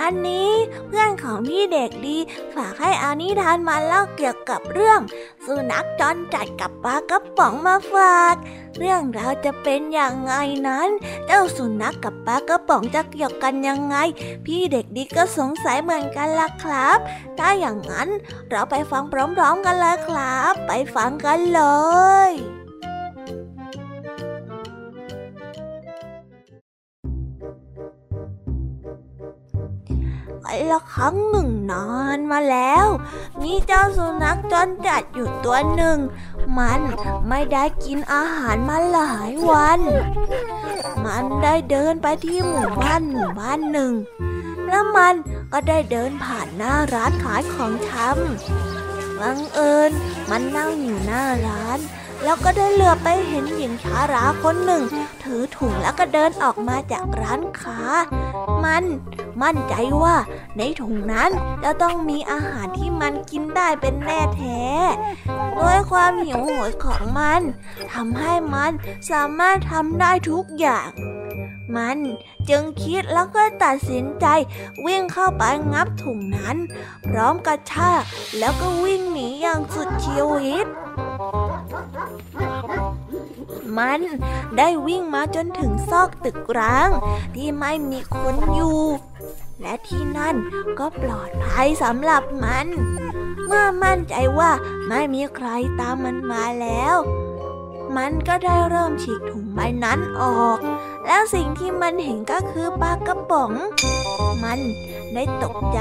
[0.00, 0.50] อันนี้
[0.86, 2.16] เพื่อนของพี่เด็กดี
[2.54, 5.00] ฝากให้อานิทานมาเล่าเกี่ยวกับเรื่อง
[5.46, 8.34] สุนัขจรจัดกับปลากระป๋องมาฝาก
[8.78, 10.32] เรื่องราวจะเป็นอย่างไง
[10.68, 10.88] นั้น
[11.26, 13.96] เจ้าสุนัขกกับปลากระป๋องจะเกี่ยวกันยังไง
[14.46, 16.98] พี่เด็กดีก็สงสัยเหมือนกันล่ะครับ
[17.38, 18.08] ถ้าอย่างนั้น
[18.50, 21.62] เราไปฟังพร้อมๆกันเลยครับ ไปฟังกันเล
[22.30, 22.32] ย
[30.70, 31.86] ละครั้งหนึ่งนา
[32.16, 32.86] นมาแล้ว
[33.42, 35.98] มีเจ้าสุนัขจรจัดอยู่ตัวหนึ่ง
[36.58, 36.80] มัน
[37.28, 39.80] ไม่ได้กินอาหารมาหลายวัน
[41.04, 43.92] มันได้เดินไปที่หมู่บ้านหมู่บ้านหนึ่ง
[44.68, 45.14] แล้วมัน
[45.52, 49.90] ก็ได้เดินผ่านหน้าร้านขายของชำบังเอิญ
[50.30, 51.78] มันนั่งอยู่หน้าร้าน
[52.24, 54.82] แล้วก็ได้เหลือไปเห็นหญิงชาราคนหนึ่ง
[55.22, 57.80] ถือถุงแล้วก็เดินออกมาจากร้านค้า
[58.64, 58.84] มัน
[59.42, 60.16] มั่นใจว่า
[60.56, 61.30] ในถุงนั้น
[61.64, 64.62] จะต้องมีอาหารที่มันกินได้เป็นแน่แท้
[65.58, 67.40] ด้วยความหิวโหยของมัน
[67.92, 68.72] ทำให้มัน
[69.10, 70.88] สามารถทำได้ทุกอย่าง
[71.76, 71.98] มัน
[72.48, 74.26] จึงคิดแล้วก็ตัดสินใจ
[74.86, 76.56] วิ่งเข้าไปงับถุงนั้น
[77.06, 78.02] พร้อมกระชาก
[78.38, 80.66] แล้วก็วิ่งหนีอย่างสุดชีวิต
[83.78, 84.00] มัน
[84.56, 86.90] ได้วิ่งมาจนถึงซอกตึกร้าง
[87.34, 88.80] ที่ไม่มีคนอยู่
[89.60, 90.36] และที่นั่น
[90.78, 92.66] ก็ปลอดภัยสำหรับมัน
[93.46, 94.50] เมื่อมั่นใจว่า
[94.88, 95.48] ไม่มีใคร
[95.80, 96.96] ตามมันมาแล้ว
[97.96, 100.58] มันก็ได้เริ่มฉีกถุงใบนั้นออก
[101.06, 103.52] แล้วสิ่งที่มันเห็นก็คือปลากระป๋อง
[104.44, 104.58] มัน
[105.14, 105.80] ได้ตกใจ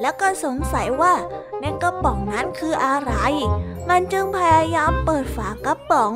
[0.00, 1.14] แล้วก็สงสัยว่า
[1.60, 3.12] ในกระป๋องนั้นคืออะไร
[3.88, 6.14] มันจึงพยายามเปิดฝากระป๋อง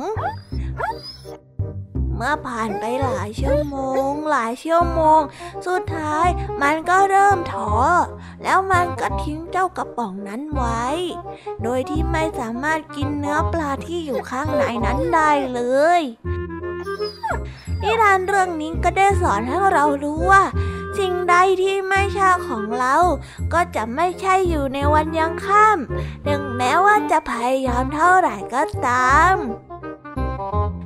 [2.15, 3.77] เมื่อผ่านไปหลายชั่วโม
[4.07, 5.21] ง หลายชั่วโมง
[5.67, 6.27] สุดท้าย
[6.61, 7.71] มันก็เริ่มท้อ
[8.43, 10.85] แล้วมันก็ทิ้งเจ้ากระป๋องนั้นไว้
[11.63, 15.61] โดยที่ไม่สามารถกินเนื้อปลาที่อยู่ข้างในนั้นได้เล
[15.99, 16.01] ย
[17.81, 20.43] นิทานเรื่องนี้ก็ได้สอนให้เรารู้ว่า
[20.97, 22.95] สิ่งใดที่ไม่ใช่ของเรา
[23.53, 29.35] ก็จะไม่ใช่อยู่ในวันยังค่ำถึงแม้ว่าจะพยายามเท่าไหร่ก็ตาม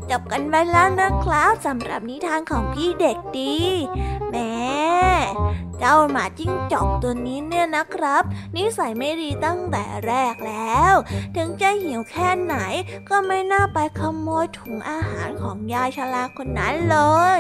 [0.10, 3.58] จบกันไปแล้วนะครับสำหรับนิทานของพี่เด็กดี
[4.30, 4.59] แม่
[5.80, 8.24] เจ้าหมาจิ้งจอกตัวนี้เนี่ยนะครับ
[8.56, 10.94] นิสัยไม่ดีตั้งแต่แรกแล้ว
[11.36, 12.56] ถึงจะหิวแค่ไหน
[13.10, 16.98] ก็ไม่น่าไปขโมยถุงอาหารของยายชราคนนั้นเล
[17.38, 17.40] ย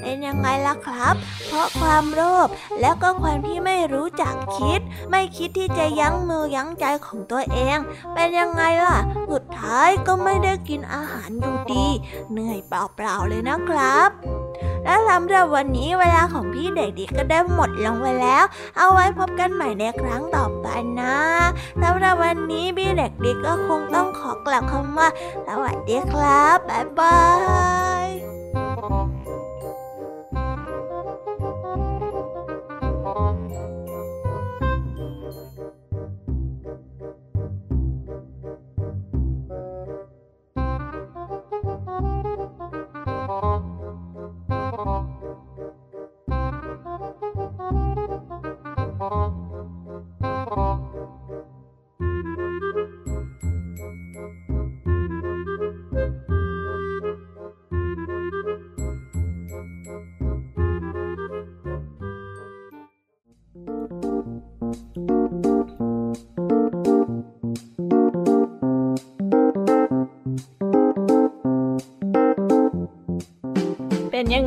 [0.00, 1.14] เป็นยังไงล่ะครับ
[1.46, 2.48] เพราะความโลภ
[2.80, 4.80] แล้วก็ความที่ไม่รู้จักคิด
[5.10, 7.78] ไม่คิดที่จะยั้งมือยั้งใจของตัวเอง
[8.14, 8.98] เป็นยังไงล่ะ
[9.30, 11.86] สุดท้ายก็ไม่ได้กินอาหารอยู่ดี
[12.30, 14.10] เหนื่อยเปล่าๆเลยนะครับ
[14.84, 18.44] และสำหรับวันนี้เวลาของพี่เด็กดีก็ได้หมดลงไปแล้ว
[18.76, 20.66] เอาไว้พบกันใหม่ในครั้งต่อไป
[21.00, 21.16] นะ
[21.82, 25.08] สำหรับวันนี้พี่เด็กดีก็คงต้องขอกล่าวคำว่า
[25.46, 27.18] สวัสดีครับบ๊ายบา
[28.04, 28.17] ย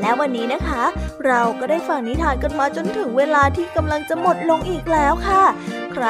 [0.00, 0.82] และวันนี้นะคะ
[1.26, 5.42] เราก็ได้ฟังนิทานกันมาจนถึงเวลาที่กำลังจะหมดลงอีกแล้วค่ะ
[5.92, 6.06] ใคร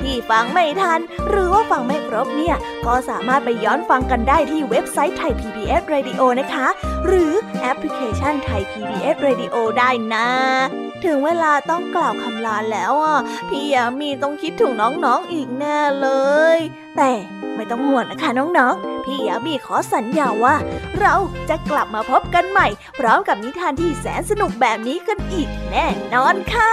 [0.00, 6.66] ที่ฟังไม่ทัน หรือว่าฟังไม่ครบเนี่ย ก็สามารถไปย้อนฟังกันได้ที่เว็บไซต์ไทย PBS Radio นะคะ
[7.06, 16.08] หรือแอปพลิเคชันไทย PBS Radio ได้นะ ถึงเวลาต้องกล่าวคำลาแล้วอะ พี่ยามีต้องคิดถึงน้องๆอีกแน่เล
[16.56, 16.58] ย
[16.96, 17.10] แต่
[17.54, 20.54] ไม่ต้องห่วงนะคะน้องๆ พี่ยามีขอสัญญาว่า
[21.00, 21.14] เรา
[21.48, 22.66] จะกลับมาพบกันใหม่
[22.98, 26.72] พร้อมกับนิทานที่แสนสนุกแบบนี้กันอีกแน่นอนค่ะ